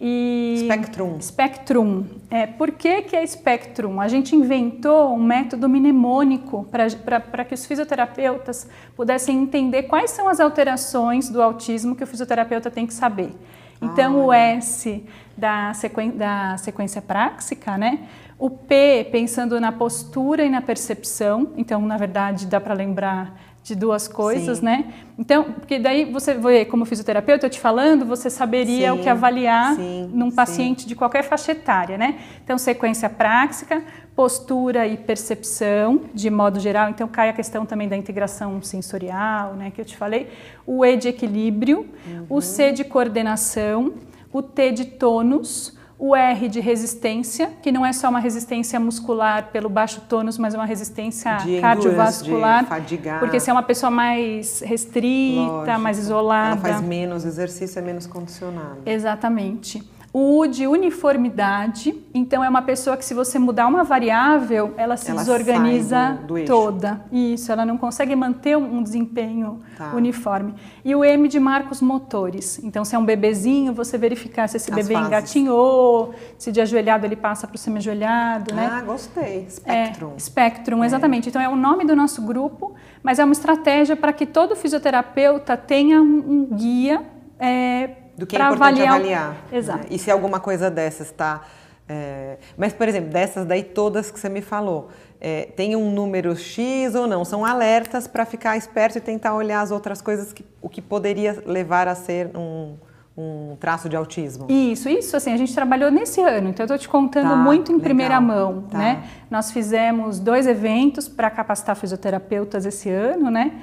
e 0.00 0.60
Spectrum. 0.64 1.20
Spectrum. 1.20 2.04
É, 2.30 2.46
por 2.46 2.70
que, 2.70 3.02
que 3.02 3.16
é 3.16 3.26
Spectrum? 3.26 4.00
A 4.00 4.06
gente 4.06 4.36
inventou 4.36 5.14
um 5.14 5.22
método 5.22 5.68
mnemônico 5.68 6.66
para 6.70 7.44
que 7.44 7.54
os 7.54 7.66
fisioterapeutas 7.66 8.68
pudessem 8.94 9.36
entender 9.36 9.84
quais 9.84 10.12
são 10.12 10.28
as 10.28 10.38
alterações 10.38 11.28
do 11.28 11.42
autismo 11.42 11.96
que 11.96 12.04
o 12.04 12.06
fisioterapeuta 12.06 12.70
tem 12.70 12.86
que 12.86 12.94
saber. 12.94 13.34
Então, 13.82 14.20
ah, 14.20 14.24
o 14.26 14.32
S 14.32 15.04
da, 15.36 15.72
sequ... 15.74 16.12
da 16.12 16.56
sequência 16.58 17.02
práxica, 17.02 17.76
né? 17.76 18.06
O 18.38 18.50
P 18.50 19.08
pensando 19.10 19.60
na 19.60 19.72
postura 19.72 20.44
e 20.44 20.50
na 20.50 20.62
percepção. 20.62 21.52
Então, 21.56 21.80
na 21.82 21.96
verdade, 21.96 22.46
dá 22.46 22.60
para 22.60 22.74
lembrar 22.74 23.36
de 23.62 23.74
duas 23.74 24.08
coisas, 24.08 24.58
Sim. 24.58 24.64
né? 24.64 24.94
Então, 25.18 25.44
porque 25.44 25.78
daí 25.78 26.04
você 26.10 26.34
vê, 26.34 26.64
como 26.64 26.84
fisioterapeuta, 26.84 27.46
eu 27.46 27.50
te 27.50 27.60
falando, 27.60 28.06
você 28.06 28.30
saberia 28.30 28.92
sim, 28.92 28.98
o 28.98 29.02
que 29.02 29.08
avaliar 29.08 29.74
sim, 29.74 30.10
num 30.12 30.30
paciente 30.30 30.82
sim. 30.82 30.88
de 30.88 30.94
qualquer 30.94 31.22
faixa 31.22 31.52
etária, 31.52 31.98
né? 31.98 32.18
Então, 32.42 32.56
sequência 32.56 33.10
prática, 33.10 33.82
postura 34.16 34.86
e 34.86 34.96
percepção, 34.96 36.02
de 36.14 36.30
modo 36.30 36.58
geral. 36.58 36.88
Então, 36.88 37.06
cai 37.06 37.28
a 37.28 37.32
questão 37.32 37.66
também 37.66 37.88
da 37.88 37.96
integração 37.96 38.62
sensorial, 38.62 39.54
né? 39.54 39.70
Que 39.70 39.80
eu 39.80 39.84
te 39.84 39.96
falei. 39.96 40.28
O 40.66 40.84
E 40.84 40.96
de 40.96 41.08
equilíbrio, 41.08 41.86
uhum. 42.06 42.26
o 42.30 42.40
C 42.40 42.72
de 42.72 42.84
coordenação, 42.84 43.94
o 44.32 44.42
T 44.42 44.72
de 44.72 44.84
tônus, 44.86 45.77
o 45.98 46.14
R 46.14 46.48
de 46.48 46.60
resistência, 46.60 47.50
que 47.60 47.72
não 47.72 47.84
é 47.84 47.92
só 47.92 48.08
uma 48.08 48.20
resistência 48.20 48.78
muscular 48.78 49.48
pelo 49.50 49.68
baixo 49.68 50.00
tônus, 50.08 50.38
mas 50.38 50.54
uma 50.54 50.64
resistência 50.64 51.36
de 51.38 51.60
cardiovascular. 51.60 52.62
De 52.62 52.68
fadigar. 52.68 53.18
Porque 53.18 53.40
se 53.40 53.50
é 53.50 53.52
uma 53.52 53.64
pessoa 53.64 53.90
mais 53.90 54.60
restrita, 54.60 55.40
Lógico. 55.40 55.80
mais 55.80 55.98
isolada. 55.98 56.52
Ela 56.52 56.60
faz 56.60 56.80
menos 56.80 57.24
exercício, 57.24 57.80
é 57.80 57.82
menos 57.82 58.06
condicionada. 58.06 58.78
Exatamente. 58.86 59.82
O 60.10 60.38
U 60.38 60.46
de 60.46 60.66
uniformidade, 60.66 61.94
então 62.14 62.42
é 62.42 62.48
uma 62.48 62.62
pessoa 62.62 62.96
que 62.96 63.04
se 63.04 63.12
você 63.12 63.38
mudar 63.38 63.66
uma 63.66 63.84
variável, 63.84 64.72
ela 64.78 64.96
se 64.96 65.10
ela 65.10 65.20
desorganiza 65.20 66.18
do, 66.26 66.34
do 66.34 66.44
toda. 66.46 67.04
Isso, 67.12 67.52
ela 67.52 67.66
não 67.66 67.76
consegue 67.76 68.16
manter 68.16 68.56
um 68.56 68.82
desempenho 68.82 69.60
tá. 69.76 69.92
uniforme. 69.94 70.54
E 70.82 70.94
o 70.94 71.04
M 71.04 71.28
de 71.28 71.38
marcos 71.38 71.82
motores. 71.82 72.58
Então, 72.64 72.86
se 72.86 72.96
é 72.96 72.98
um 72.98 73.04
bebezinho, 73.04 73.74
você 73.74 73.98
verificar 73.98 74.48
se 74.48 74.56
esse 74.56 74.70
As 74.70 74.76
bebê 74.76 74.94
fases. 74.94 75.08
engatinhou, 75.08 76.14
se 76.38 76.50
de 76.50 76.60
ajoelhado 76.60 77.04
ele 77.04 77.16
passa 77.16 77.46
para 77.46 77.56
o 77.56 77.58
semi-ajoelhado, 77.58 78.54
né? 78.54 78.70
Ah, 78.72 78.80
gostei. 78.80 79.46
Spectrum. 79.50 80.12
É, 80.16 80.18
Spectrum, 80.18 80.82
é. 80.82 80.86
exatamente. 80.86 81.28
Então, 81.28 81.42
é 81.42 81.48
o 81.48 81.56
nome 81.56 81.84
do 81.84 81.94
nosso 81.94 82.22
grupo, 82.22 82.74
mas 83.02 83.18
é 83.18 83.24
uma 83.24 83.32
estratégia 83.32 83.94
para 83.94 84.12
que 84.14 84.24
todo 84.24 84.56
fisioterapeuta 84.56 85.54
tenha 85.54 86.00
um, 86.00 86.46
um 86.50 86.56
guia 86.56 87.02
é, 87.38 87.90
do 88.18 88.26
que 88.26 88.36
é 88.36 88.40
importante 88.40 88.82
avaliar. 88.82 88.94
avaliar? 88.94 89.36
Exato. 89.52 89.78
Né? 89.84 89.86
E 89.90 89.98
se 89.98 90.10
alguma 90.10 90.40
coisa 90.40 90.70
dessas 90.70 91.06
está. 91.06 91.42
É... 91.88 92.36
Mas, 92.56 92.72
por 92.72 92.88
exemplo, 92.88 93.10
dessas 93.10 93.46
daí 93.46 93.62
todas 93.62 94.10
que 94.10 94.18
você 94.18 94.28
me 94.28 94.42
falou, 94.42 94.90
é, 95.20 95.48
tem 95.56 95.74
um 95.74 95.90
número 95.90 96.36
X 96.36 96.94
ou 96.94 97.06
não? 97.06 97.24
São 97.24 97.44
alertas 97.44 98.06
para 98.06 98.26
ficar 98.26 98.56
esperto 98.56 98.98
e 98.98 99.00
tentar 99.00 99.34
olhar 99.34 99.60
as 99.60 99.70
outras 99.70 100.02
coisas, 100.02 100.32
que, 100.32 100.44
o 100.60 100.68
que 100.68 100.82
poderia 100.82 101.42
levar 101.46 101.88
a 101.88 101.94
ser 101.94 102.30
um, 102.36 102.76
um 103.16 103.56
traço 103.58 103.88
de 103.88 103.96
autismo. 103.96 104.46
Isso, 104.48 104.88
isso, 104.88 105.16
assim, 105.16 105.32
a 105.32 105.36
gente 105.36 105.52
trabalhou 105.54 105.90
nesse 105.90 106.20
ano, 106.20 106.50
então 106.50 106.64
eu 106.64 106.66
estou 106.66 106.78
te 106.78 106.88
contando 106.88 107.30
tá, 107.30 107.36
muito 107.36 107.72
em 107.72 107.74
legal. 107.74 107.84
primeira 107.84 108.20
mão, 108.20 108.62
tá. 108.70 108.78
né? 108.78 109.04
Nós 109.30 109.50
fizemos 109.50 110.20
dois 110.20 110.46
eventos 110.46 111.08
para 111.08 111.30
capacitar 111.30 111.74
fisioterapeutas 111.74 112.64
esse 112.64 112.90
ano, 112.90 113.30
né? 113.30 113.60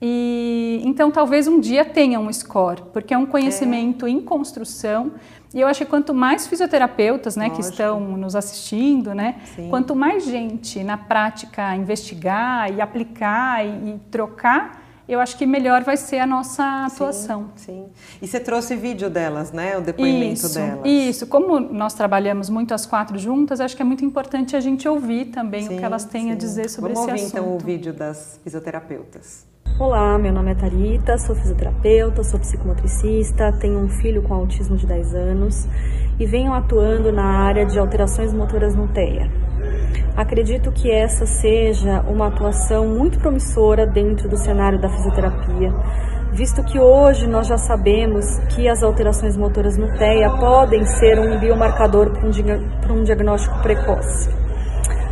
E 0.00 0.80
então 0.84 1.10
talvez 1.10 1.46
um 1.46 1.60
dia 1.60 1.84
tenha 1.84 2.18
um 2.20 2.32
score, 2.32 2.82
porque 2.92 3.14
é 3.14 3.18
um 3.18 3.26
conhecimento 3.26 4.06
é. 4.06 4.10
em 4.10 4.20
construção. 4.20 5.12
E 5.54 5.60
eu 5.60 5.68
acho 5.68 5.84
que 5.84 5.86
quanto 5.86 6.12
mais 6.12 6.48
fisioterapeutas, 6.48 7.36
né, 7.36 7.48
que 7.48 7.60
estão 7.60 8.00
nos 8.00 8.34
assistindo, 8.34 9.14
né, 9.14 9.36
Sim. 9.54 9.68
quanto 9.70 9.94
mais 9.94 10.24
gente 10.24 10.82
na 10.82 10.98
prática 10.98 11.76
investigar 11.76 12.72
e 12.72 12.80
aplicar 12.80 13.64
e, 13.64 13.90
e 13.90 14.00
trocar, 14.10 14.82
eu 15.06 15.20
acho 15.20 15.36
que 15.36 15.46
melhor 15.46 15.84
vai 15.84 15.96
ser 15.96 16.18
a 16.18 16.26
nossa 16.26 16.86
atuação. 16.86 17.50
Sim, 17.54 17.84
sim. 17.84 17.86
E 18.22 18.26
você 18.26 18.40
trouxe 18.40 18.74
vídeo 18.74 19.10
delas, 19.10 19.52
né? 19.52 19.76
O 19.76 19.82
depoimento 19.82 20.46
isso, 20.46 20.54
delas. 20.54 20.80
Isso. 20.84 21.26
Como 21.26 21.60
nós 21.60 21.92
trabalhamos 21.92 22.48
muito 22.48 22.72
as 22.72 22.86
quatro 22.86 23.18
juntas, 23.18 23.60
acho 23.60 23.76
que 23.76 23.82
é 23.82 23.84
muito 23.84 24.04
importante 24.04 24.56
a 24.56 24.60
gente 24.60 24.88
ouvir 24.88 25.26
também 25.26 25.68
sim, 25.68 25.76
o 25.76 25.78
que 25.78 25.84
elas 25.84 26.04
têm 26.04 26.24
sim. 26.24 26.32
a 26.32 26.34
dizer 26.34 26.70
sobre 26.70 26.94
Vamos 26.94 27.06
esse 27.06 27.10
ouvir, 27.10 27.24
assunto. 27.26 27.34
Vamos 27.34 27.52
ouvir 27.52 27.74
então 27.74 27.74
o 27.74 27.78
vídeo 27.78 27.92
das 27.92 28.40
fisioterapeutas. 28.42 29.53
Olá, 29.76 30.16
meu 30.16 30.32
nome 30.32 30.52
é 30.52 30.54
Tarita, 30.54 31.18
sou 31.18 31.34
fisioterapeuta, 31.34 32.22
sou 32.22 32.38
psicomotricista, 32.38 33.50
tenho 33.58 33.80
um 33.80 33.88
filho 33.88 34.22
com 34.22 34.32
autismo 34.32 34.76
de 34.76 34.86
10 34.86 35.14
anos 35.16 35.68
e 36.16 36.24
venho 36.24 36.52
atuando 36.52 37.10
na 37.10 37.24
área 37.24 37.66
de 37.66 37.76
alterações 37.76 38.32
motoras 38.32 38.76
no 38.76 38.86
TEA. 38.86 39.28
Acredito 40.16 40.70
que 40.70 40.92
essa 40.92 41.26
seja 41.26 42.02
uma 42.02 42.28
atuação 42.28 42.86
muito 42.86 43.18
promissora 43.18 43.84
dentro 43.84 44.28
do 44.28 44.36
cenário 44.36 44.80
da 44.80 44.88
fisioterapia, 44.88 45.74
visto 46.32 46.62
que 46.62 46.78
hoje 46.78 47.26
nós 47.26 47.48
já 47.48 47.58
sabemos 47.58 48.38
que 48.54 48.68
as 48.68 48.80
alterações 48.80 49.36
motoras 49.36 49.76
no 49.76 49.88
TEA 49.98 50.30
podem 50.38 50.86
ser 50.86 51.18
um 51.18 51.36
biomarcador 51.40 52.12
para 52.12 52.92
um, 52.92 53.02
diagnóstico 53.02 53.60
precoce. 53.60 54.43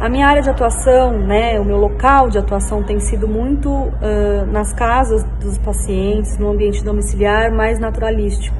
A 0.02 0.08
minha 0.08 0.26
área 0.26 0.42
de 0.42 0.50
atuação, 0.50 1.16
né, 1.16 1.60
o 1.60 1.64
meu 1.64 1.76
local 1.76 2.28
de 2.28 2.36
atuação 2.36 2.82
tem 2.82 2.98
sido 2.98 3.28
muito 3.28 3.70
uh, 3.70 4.44
nas 4.50 4.72
casas 4.72 5.22
dos 5.40 5.56
pacientes, 5.58 6.36
no 6.38 6.50
ambiente 6.50 6.82
domiciliar 6.82 7.52
mais 7.52 7.78
naturalístico, 7.78 8.56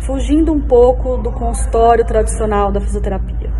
fugindo 0.00 0.52
um 0.52 0.60
pouco 0.60 1.16
do 1.16 1.30
consultório 1.30 2.04
tradicional 2.04 2.72
da 2.72 2.80
fisioterapia. 2.80 3.52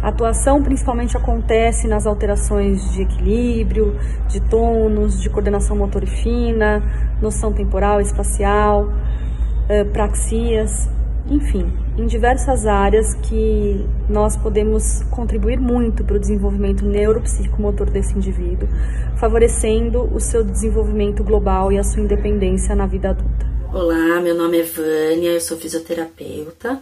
A 0.00 0.10
atuação 0.10 0.62
principalmente 0.62 1.16
acontece 1.16 1.88
nas 1.88 2.06
alterações 2.06 2.92
de 2.92 3.02
equilíbrio, 3.02 3.98
de 4.28 4.40
tônus, 4.42 5.20
de 5.20 5.28
coordenação 5.28 5.76
motor 5.76 6.06
fina, 6.06 6.80
noção 7.20 7.52
temporal 7.52 7.98
e 7.98 8.04
espacial, 8.04 8.84
uh, 8.84 9.92
praxias, 9.92 10.88
enfim, 11.28 11.72
em 11.98 12.06
diversas 12.06 12.66
áreas 12.66 13.14
que 13.14 13.84
nós 14.08 14.36
podemos 14.36 15.02
contribuir 15.10 15.58
muito 15.58 16.04
para 16.04 16.16
o 16.16 16.20
desenvolvimento 16.20 16.84
neuropsicomotor 16.84 17.90
desse 17.90 18.14
indivíduo, 18.14 18.68
favorecendo 19.16 20.02
o 20.14 20.20
seu 20.20 20.44
desenvolvimento 20.44 21.24
global 21.24 21.72
e 21.72 21.78
a 21.78 21.84
sua 21.84 22.02
independência 22.02 22.74
na 22.74 22.86
vida 22.86 23.10
adulta. 23.10 23.46
Olá, 23.72 24.20
meu 24.20 24.34
nome 24.34 24.60
é 24.60 24.62
Vânia, 24.62 25.30
eu 25.30 25.40
sou 25.40 25.56
fisioterapeuta 25.56 26.80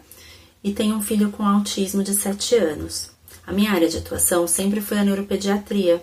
e 0.63 0.73
tenho 0.73 0.97
um 0.97 1.03
filho 1.03 1.31
com 1.31 1.43
autismo 1.43 2.03
de 2.03 2.13
7 2.13 2.57
anos. 2.57 3.11
A 3.47 3.53
minha 3.53 3.73
área 3.73 3.89
de 3.89 3.99
atuação 3.99 4.47
sempre 4.47 4.81
foi 4.81 4.99
a 4.99 5.05
neuropediatria, 5.05 6.03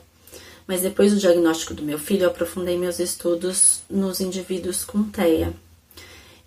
mas 0.68 0.82
depois 0.82 1.14
do 1.14 1.20
diagnóstico 1.20 1.74
do 1.74 1.84
meu 1.84 2.00
filho, 2.00 2.24
eu 2.24 2.30
aprofundei 2.30 2.78
meus 2.78 3.00
estudos 3.00 3.82
nos 3.90 4.20
indivíduos 4.20 4.84
com 4.84 5.04
TEA, 5.04 5.54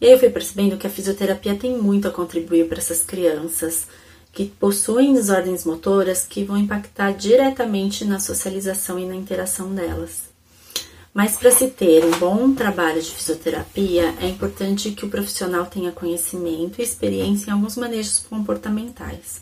eu 0.00 0.18
fui 0.18 0.30
percebendo 0.30 0.76
que 0.76 0.86
a 0.86 0.90
fisioterapia 0.90 1.54
tem 1.54 1.76
muito 1.76 2.08
a 2.08 2.10
contribuir 2.10 2.68
para 2.68 2.78
essas 2.78 3.02
crianças 3.02 3.86
que 4.32 4.46
possuem 4.46 5.14
desordens 5.14 5.64
motoras 5.64 6.26
que 6.28 6.44
vão 6.44 6.58
impactar 6.58 7.12
diretamente 7.12 8.04
na 8.04 8.18
socialização 8.18 8.98
e 8.98 9.06
na 9.06 9.14
interação 9.14 9.72
delas. 9.72 10.34
Mas 11.14 11.36
para 11.36 11.52
se 11.52 11.68
ter 11.68 12.04
um 12.04 12.10
bom 12.18 12.52
trabalho 12.52 13.00
de 13.00 13.12
fisioterapia, 13.12 14.12
é 14.20 14.26
importante 14.26 14.90
que 14.90 15.06
o 15.06 15.08
profissional 15.08 15.64
tenha 15.66 15.92
conhecimento 15.92 16.80
e 16.80 16.82
experiência 16.82 17.50
em 17.50 17.52
alguns 17.52 17.76
manejos 17.76 18.26
comportamentais. 18.28 19.40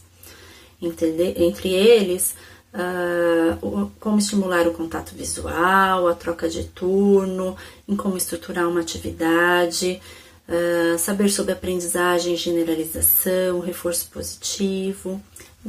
Entre 0.82 1.70
eles, 1.72 2.34
uh, 2.74 3.90
como 3.98 4.18
estimular 4.18 4.68
o 4.68 4.74
contato 4.74 5.14
visual, 5.14 6.08
a 6.08 6.14
troca 6.14 6.46
de 6.46 6.64
turno, 6.64 7.56
em 7.88 7.96
como 7.96 8.18
estruturar 8.18 8.68
uma 8.68 8.80
atividade, 8.80 9.98
uh, 10.48 10.98
saber 10.98 11.28
sobre 11.31 11.52
aprendizagem, 11.52 12.37
generalização, 12.37 13.61
reforço 13.61 14.09
positivo, 14.09 15.20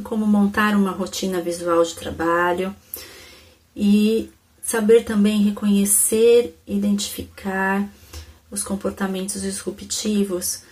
como 0.02 0.26
montar 0.26 0.76
uma 0.76 0.90
rotina 0.90 1.40
visual 1.40 1.82
de 1.84 1.94
trabalho 1.94 2.74
e 3.76 4.30
saber 4.62 5.04
também 5.04 5.42
reconhecer, 5.42 6.56
identificar 6.66 7.86
os 8.50 8.62
comportamentos 8.62 9.42
disruptivos 9.42 10.62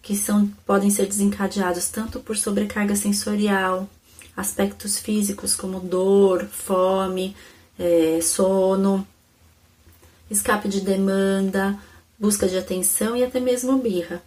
que 0.00 0.16
são, 0.16 0.48
podem 0.66 0.90
ser 0.90 1.06
desencadeados 1.06 1.88
tanto 1.88 2.18
por 2.18 2.36
sobrecarga 2.36 2.96
sensorial, 2.96 3.88
aspectos 4.36 4.98
físicos 4.98 5.54
como 5.54 5.78
dor, 5.78 6.46
fome, 6.46 7.36
é, 7.78 8.20
sono, 8.20 9.06
escape 10.30 10.68
de 10.68 10.80
demanda, 10.80 11.78
busca 12.22 12.46
de 12.46 12.56
atenção 12.56 13.16
e 13.16 13.24
até 13.24 13.40
mesmo 13.40 13.76
birra. 13.78 14.22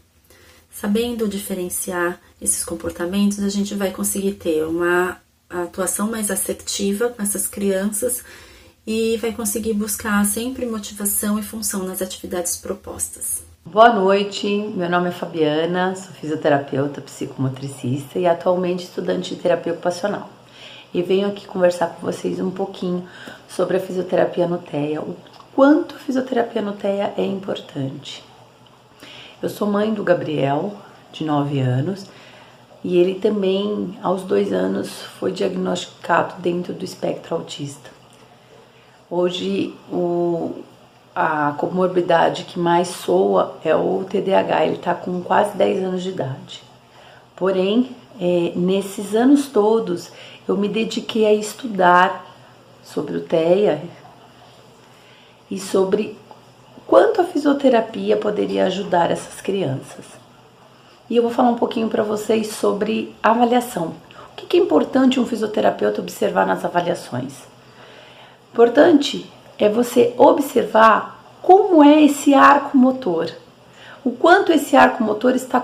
Sabendo 0.69 1.29
diferenciar 1.29 2.19
esses 2.41 2.65
comportamentos, 2.65 3.39
a 3.41 3.47
gente 3.47 3.73
vai 3.73 3.89
conseguir 3.91 4.33
ter 4.33 4.65
uma 4.65 5.15
atuação 5.49 6.11
mais 6.11 6.29
assertiva 6.29 7.07
com 7.07 7.23
essas 7.23 7.47
crianças 7.47 8.21
e 8.85 9.15
vai 9.15 9.31
conseguir 9.31 9.73
buscar 9.73 10.25
sempre 10.25 10.65
motivação 10.65 11.39
e 11.39 11.43
função 11.43 11.85
nas 11.85 12.01
atividades 12.01 12.57
propostas. 12.57 13.43
Boa 13.63 13.93
noite, 13.93 14.45
meu 14.75 14.89
nome 14.89 15.07
é 15.07 15.11
Fabiana, 15.13 15.95
sou 15.95 16.13
fisioterapeuta, 16.15 16.99
psicomotricista 16.99 18.19
e 18.19 18.27
atualmente 18.27 18.83
estudante 18.83 19.33
de 19.33 19.41
terapia 19.41 19.71
ocupacional. 19.71 20.29
E 20.93 21.01
venho 21.01 21.29
aqui 21.29 21.47
conversar 21.47 21.87
com 21.87 22.05
vocês 22.05 22.41
um 22.41 22.51
pouquinho 22.51 23.07
sobre 23.47 23.77
a 23.77 23.79
fisioterapia 23.79 24.47
no 24.47 24.57
o 24.57 25.15
quanto 25.55 25.95
fisioterapia 25.95 26.61
no 26.61 26.73
TEA 26.73 27.13
é 27.17 27.25
importante. 27.25 28.21
Eu 29.41 29.47
sou 29.47 29.65
mãe 29.65 29.93
do 29.93 30.03
Gabriel, 30.03 30.73
de 31.13 31.23
9 31.23 31.59
anos, 31.59 32.05
e 32.83 32.97
ele 32.97 33.15
também, 33.15 33.97
aos 34.03 34.23
dois 34.23 34.51
anos, 34.51 35.01
foi 35.17 35.31
diagnosticado 35.31 36.35
dentro 36.39 36.73
do 36.73 36.83
espectro 36.83 37.35
autista. 37.35 37.89
Hoje, 39.09 39.73
o, 39.89 40.61
a 41.15 41.55
comorbidade 41.57 42.43
que 42.43 42.59
mais 42.59 42.89
soa 42.89 43.57
é 43.63 43.73
o 43.73 44.03
TDAH, 44.03 44.65
ele 44.65 44.75
está 44.75 44.93
com 44.93 45.21
quase 45.21 45.55
10 45.55 45.83
anos 45.85 46.03
de 46.03 46.09
idade. 46.09 46.63
Porém, 47.35 47.95
é, 48.19 48.51
nesses 48.55 49.15
anos 49.15 49.47
todos, 49.47 50.11
eu 50.47 50.57
me 50.57 50.67
dediquei 50.67 51.25
a 51.25 51.33
estudar 51.33 52.25
sobre 52.83 53.17
o 53.17 53.21
TEA, 53.21 53.81
e 55.49 55.59
sobre 55.59 56.17
quanto 56.87 57.21
a 57.21 57.23
fisioterapia 57.23 58.17
poderia 58.17 58.65
ajudar 58.65 59.11
essas 59.11 59.41
crianças. 59.41 60.05
E 61.09 61.15
eu 61.15 61.23
vou 61.23 61.31
falar 61.31 61.49
um 61.49 61.55
pouquinho 61.55 61.87
para 61.87 62.03
vocês 62.03 62.47
sobre 62.47 63.15
avaliação. 63.21 63.93
O 64.31 64.35
que 64.35 64.57
é 64.57 64.59
importante 64.59 65.19
um 65.19 65.25
fisioterapeuta 65.25 66.01
observar 66.01 66.45
nas 66.45 66.65
avaliações? 66.65 67.33
Importante 68.51 69.29
é 69.57 69.69
você 69.69 70.13
observar 70.17 71.23
como 71.41 71.83
é 71.83 72.03
esse 72.03 72.33
arco 72.33 72.77
motor. 72.77 73.31
o 74.05 74.11
quanto 74.11 74.51
esse 74.51 74.75
arco 74.75 75.03
motor 75.03 75.35
está 75.35 75.59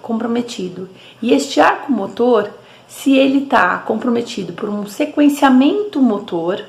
comprometido. 0.00 0.88
E 1.20 1.32
este 1.34 1.60
arco 1.60 1.90
motor, 1.90 2.48
se 2.86 3.16
ele 3.16 3.42
está 3.42 3.76
comprometido 3.78 4.52
por 4.52 4.68
um 4.68 4.86
sequenciamento 4.86 6.00
motor, 6.00 6.64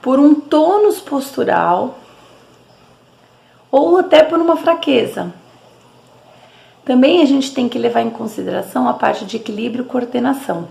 por 0.00 0.18
um 0.18 0.34
tônus 0.34 1.00
postural 1.00 1.98
ou 3.70 3.98
até 3.98 4.22
por 4.22 4.38
uma 4.38 4.56
fraqueza. 4.56 5.32
Também 6.84 7.20
a 7.20 7.26
gente 7.26 7.52
tem 7.52 7.68
que 7.68 7.78
levar 7.78 8.00
em 8.00 8.10
consideração 8.10 8.88
a 8.88 8.94
parte 8.94 9.24
de 9.26 9.36
equilíbrio 9.36 9.84
e 9.84 9.88
coordenação. 9.88 10.68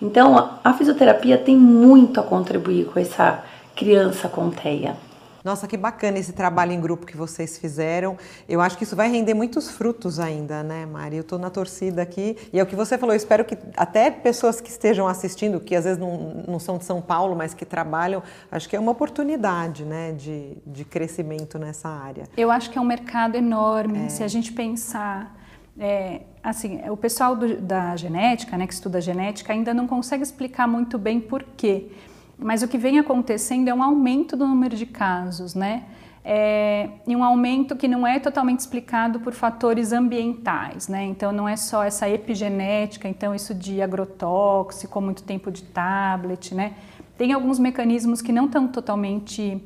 Então, 0.00 0.58
a 0.64 0.72
fisioterapia 0.72 1.36
tem 1.36 1.56
muito 1.56 2.18
a 2.18 2.22
contribuir 2.22 2.86
com 2.86 2.98
essa 2.98 3.44
criança 3.76 4.28
com 4.28 4.50
TEA. 4.50 4.96
Nossa, 5.44 5.66
que 5.66 5.76
bacana 5.76 6.18
esse 6.18 6.32
trabalho 6.32 6.72
em 6.72 6.80
grupo 6.80 7.04
que 7.04 7.16
vocês 7.16 7.58
fizeram. 7.58 8.16
Eu 8.48 8.60
acho 8.60 8.78
que 8.78 8.84
isso 8.84 8.94
vai 8.94 9.10
render 9.10 9.34
muitos 9.34 9.70
frutos 9.70 10.20
ainda, 10.20 10.62
né, 10.62 10.86
Mari? 10.86 11.16
Eu 11.16 11.22
estou 11.22 11.38
na 11.38 11.50
torcida 11.50 12.00
aqui. 12.02 12.36
E 12.52 12.58
é 12.58 12.62
o 12.62 12.66
que 12.66 12.76
você 12.76 12.96
falou, 12.96 13.12
eu 13.12 13.16
espero 13.16 13.44
que 13.44 13.58
até 13.76 14.10
pessoas 14.10 14.60
que 14.60 14.70
estejam 14.70 15.08
assistindo, 15.08 15.58
que 15.58 15.74
às 15.74 15.84
vezes 15.84 15.98
não, 15.98 16.44
não 16.46 16.58
são 16.58 16.78
de 16.78 16.84
São 16.84 17.02
Paulo, 17.02 17.34
mas 17.34 17.54
que 17.54 17.64
trabalham, 17.64 18.22
acho 18.50 18.68
que 18.68 18.76
é 18.76 18.80
uma 18.80 18.92
oportunidade 18.92 19.84
né, 19.84 20.12
de, 20.12 20.56
de 20.64 20.84
crescimento 20.84 21.58
nessa 21.58 21.88
área. 21.88 22.28
Eu 22.36 22.50
acho 22.50 22.70
que 22.70 22.78
é 22.78 22.80
um 22.80 22.84
mercado 22.84 23.36
enorme. 23.36 24.06
É. 24.06 24.08
Se 24.08 24.22
a 24.22 24.28
gente 24.28 24.52
pensar. 24.52 25.40
É, 25.78 26.20
assim, 26.42 26.82
o 26.90 26.96
pessoal 26.98 27.34
do, 27.34 27.56
da 27.56 27.96
genética, 27.96 28.58
né, 28.58 28.66
que 28.66 28.74
estuda 28.74 29.00
genética, 29.00 29.54
ainda 29.54 29.72
não 29.72 29.86
consegue 29.86 30.22
explicar 30.22 30.68
muito 30.68 30.98
bem 30.98 31.18
por 31.18 31.42
quê. 31.56 31.90
Mas 32.38 32.62
o 32.62 32.68
que 32.68 32.78
vem 32.78 32.98
acontecendo 32.98 33.68
é 33.68 33.74
um 33.74 33.82
aumento 33.82 34.36
do 34.36 34.46
número 34.46 34.76
de 34.76 34.86
casos, 34.86 35.54
né? 35.54 35.84
É, 36.24 36.88
e 37.06 37.16
um 37.16 37.24
aumento 37.24 37.74
que 37.74 37.88
não 37.88 38.06
é 38.06 38.20
totalmente 38.20 38.60
explicado 38.60 39.18
por 39.20 39.32
fatores 39.32 39.92
ambientais, 39.92 40.86
né? 40.86 41.04
Então 41.04 41.32
não 41.32 41.48
é 41.48 41.56
só 41.56 41.82
essa 41.82 42.08
epigenética, 42.08 43.08
então 43.08 43.34
isso 43.34 43.52
de 43.52 43.82
agrotóxico, 43.82 45.00
muito 45.00 45.24
tempo 45.24 45.50
de 45.50 45.64
tablet, 45.64 46.54
né? 46.54 46.74
Tem 47.18 47.32
alguns 47.32 47.58
mecanismos 47.58 48.22
que 48.22 48.32
não 48.32 48.46
estão 48.46 48.68
totalmente 48.68 49.60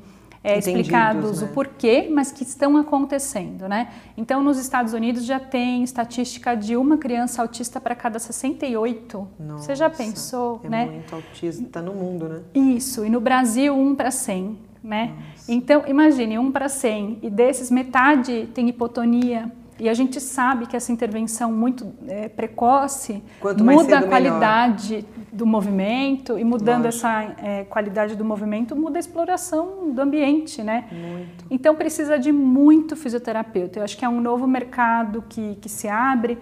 é, 0.46 0.58
explicados 0.58 1.42
né? 1.42 1.48
o 1.48 1.52
porquê, 1.52 2.08
mas 2.08 2.30
que 2.30 2.44
estão 2.44 2.76
acontecendo, 2.76 3.68
né? 3.68 3.88
Então, 4.16 4.40
nos 4.40 4.58
Estados 4.58 4.92
Unidos 4.92 5.24
já 5.24 5.40
tem 5.40 5.82
estatística 5.82 6.54
de 6.54 6.76
uma 6.76 6.96
criança 6.96 7.42
autista 7.42 7.80
para 7.80 7.96
cada 7.96 8.20
68. 8.20 9.28
Nossa, 9.40 9.64
Você 9.64 9.74
já 9.74 9.90
pensou, 9.90 10.60
é 10.62 10.68
né? 10.68 10.86
muito 10.86 11.12
autista, 11.12 11.64
está 11.64 11.82
no 11.82 11.92
mundo, 11.92 12.28
né? 12.28 12.42
Isso, 12.54 13.04
e 13.04 13.10
no 13.10 13.20
Brasil, 13.20 13.76
um 13.76 13.96
para 13.96 14.12
100, 14.12 14.56
né? 14.84 15.14
Nossa. 15.16 15.52
Então, 15.52 15.82
imagine, 15.88 16.38
um 16.38 16.52
para 16.52 16.68
100, 16.68 17.18
e 17.22 17.28
desses 17.28 17.68
metade 17.68 18.48
tem 18.54 18.68
hipotonia, 18.68 19.50
e 19.78 19.88
a 19.88 19.94
gente 19.94 20.20
sabe 20.20 20.66
que 20.66 20.74
essa 20.74 20.90
intervenção 20.90 21.52
muito 21.52 21.92
é, 22.08 22.28
precoce 22.28 23.22
muda 23.62 23.98
a 23.98 24.02
qualidade 24.02 24.94
melhor. 24.94 25.08
do 25.30 25.46
movimento 25.46 26.38
e 26.38 26.44
mudando 26.44 26.84
Lógico. 26.84 27.06
essa 27.06 27.34
é, 27.42 27.64
qualidade 27.64 28.16
do 28.16 28.24
movimento 28.24 28.74
muda 28.74 28.98
a 28.98 29.00
exploração 29.00 29.92
do 29.92 30.00
ambiente, 30.00 30.62
né? 30.62 30.86
Muito. 30.90 31.44
Então 31.50 31.74
precisa 31.74 32.18
de 32.18 32.32
muito 32.32 32.96
fisioterapeuta. 32.96 33.78
Eu 33.78 33.84
acho 33.84 33.98
que 33.98 34.04
é 34.04 34.08
um 34.08 34.20
novo 34.20 34.46
mercado 34.46 35.22
que, 35.28 35.56
que 35.60 35.68
se 35.68 35.88
abre. 35.88 36.38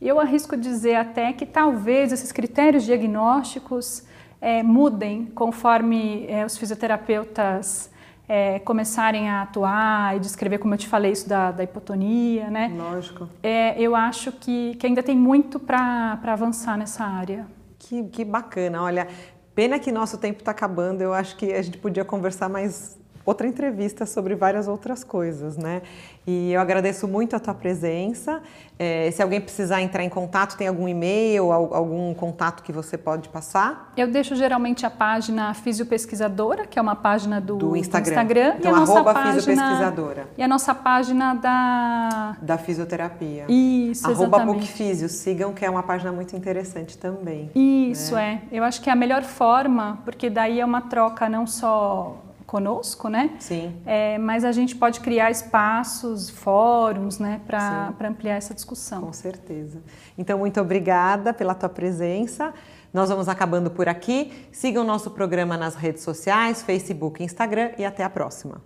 E 0.00 0.08
eu 0.08 0.18
arrisco 0.18 0.56
dizer 0.56 0.96
até 0.96 1.32
que 1.32 1.46
talvez 1.46 2.10
esses 2.12 2.32
critérios 2.32 2.82
diagnósticos 2.82 4.04
é, 4.40 4.60
mudem 4.60 5.26
conforme 5.26 6.26
é, 6.28 6.44
os 6.44 6.58
fisioterapeutas 6.58 7.91
é, 8.28 8.58
começarem 8.60 9.28
a 9.28 9.42
atuar 9.42 10.16
e 10.16 10.20
descrever, 10.20 10.58
como 10.58 10.74
eu 10.74 10.78
te 10.78 10.88
falei, 10.88 11.12
isso 11.12 11.28
da, 11.28 11.50
da 11.50 11.64
hipotonia, 11.64 12.50
né? 12.50 12.72
Lógico. 12.74 13.28
É, 13.42 13.80
eu 13.80 13.94
acho 13.94 14.32
que, 14.32 14.74
que 14.76 14.86
ainda 14.86 15.02
tem 15.02 15.16
muito 15.16 15.58
para 15.58 16.18
avançar 16.24 16.76
nessa 16.78 17.04
área. 17.04 17.46
Que, 17.78 18.04
que 18.04 18.24
bacana, 18.24 18.82
olha, 18.82 19.08
pena 19.54 19.78
que 19.78 19.90
nosso 19.90 20.18
tempo 20.18 20.38
está 20.38 20.52
acabando, 20.52 21.02
eu 21.02 21.12
acho 21.12 21.36
que 21.36 21.52
a 21.52 21.60
gente 21.60 21.78
podia 21.78 22.04
conversar 22.04 22.48
mais 22.48 22.96
outra 23.24 23.46
entrevista 23.46 24.06
sobre 24.06 24.34
várias 24.34 24.68
outras 24.68 25.04
coisas, 25.04 25.56
né? 25.56 25.82
E 26.26 26.52
eu 26.52 26.60
agradeço 26.60 27.08
muito 27.08 27.34
a 27.34 27.40
tua 27.40 27.54
presença. 27.54 28.40
É, 28.78 29.10
se 29.10 29.20
alguém 29.20 29.40
precisar 29.40 29.82
entrar 29.82 30.04
em 30.04 30.08
contato, 30.08 30.56
tem 30.56 30.68
algum 30.68 30.86
e-mail, 30.86 31.50
algum 31.50 32.14
contato 32.14 32.62
que 32.62 32.72
você 32.72 32.96
pode 32.96 33.28
passar? 33.28 33.92
Eu 33.96 34.06
deixo 34.06 34.36
geralmente 34.36 34.86
a 34.86 34.90
página 34.90 35.52
Fisiopesquisadora, 35.54 36.66
que 36.66 36.78
é 36.78 36.82
uma 36.82 36.94
página 36.94 37.40
do, 37.40 37.56
do 37.56 37.76
Instagram. 37.76 38.04
Do 38.04 38.10
Instagram 38.10 38.54
então, 38.58 38.70
e 38.70 38.74
a 38.74 38.78
nossa 38.78 39.04
página, 39.04 39.34
Fisiopesquisadora. 39.34 40.28
E 40.38 40.42
a 40.42 40.48
nossa 40.48 40.74
página 40.74 41.34
da... 41.34 42.36
Da 42.40 42.58
fisioterapia. 42.58 43.46
Isso, 43.48 44.06
Arroba 44.06 44.38
exatamente. 44.38 45.08
sigam, 45.08 45.52
que 45.52 45.64
é 45.64 45.70
uma 45.70 45.82
página 45.82 46.12
muito 46.12 46.36
interessante 46.36 46.96
também. 46.96 47.50
Isso, 47.54 48.14
né? 48.14 48.42
é. 48.50 48.58
Eu 48.58 48.64
acho 48.64 48.80
que 48.80 48.88
é 48.88 48.92
a 48.92 48.96
melhor 48.96 49.22
forma, 49.22 49.98
porque 50.04 50.30
daí 50.30 50.60
é 50.60 50.64
uma 50.64 50.82
troca 50.82 51.28
não 51.28 51.46
só 51.46 52.16
conosco, 52.52 53.08
né? 53.08 53.30
Sim. 53.38 53.74
É, 53.86 54.18
mas 54.18 54.44
a 54.44 54.52
gente 54.52 54.76
pode 54.76 55.00
criar 55.00 55.30
espaços, 55.30 56.28
fóruns, 56.28 57.18
né, 57.18 57.40
para 57.46 57.94
ampliar 58.02 58.36
essa 58.36 58.52
discussão. 58.52 59.00
Com 59.00 59.12
certeza. 59.14 59.80
Então, 60.18 60.38
muito 60.38 60.60
obrigada 60.60 61.32
pela 61.32 61.54
tua 61.54 61.70
presença. 61.70 62.52
Nós 62.92 63.08
vamos 63.08 63.26
acabando 63.26 63.70
por 63.70 63.88
aqui. 63.88 64.30
Sigam 64.52 64.84
nosso 64.84 65.10
programa 65.12 65.56
nas 65.56 65.74
redes 65.74 66.02
sociais, 66.02 66.62
Facebook 66.62 67.24
Instagram 67.24 67.70
e 67.78 67.86
até 67.86 68.04
a 68.04 68.10
próxima. 68.10 68.62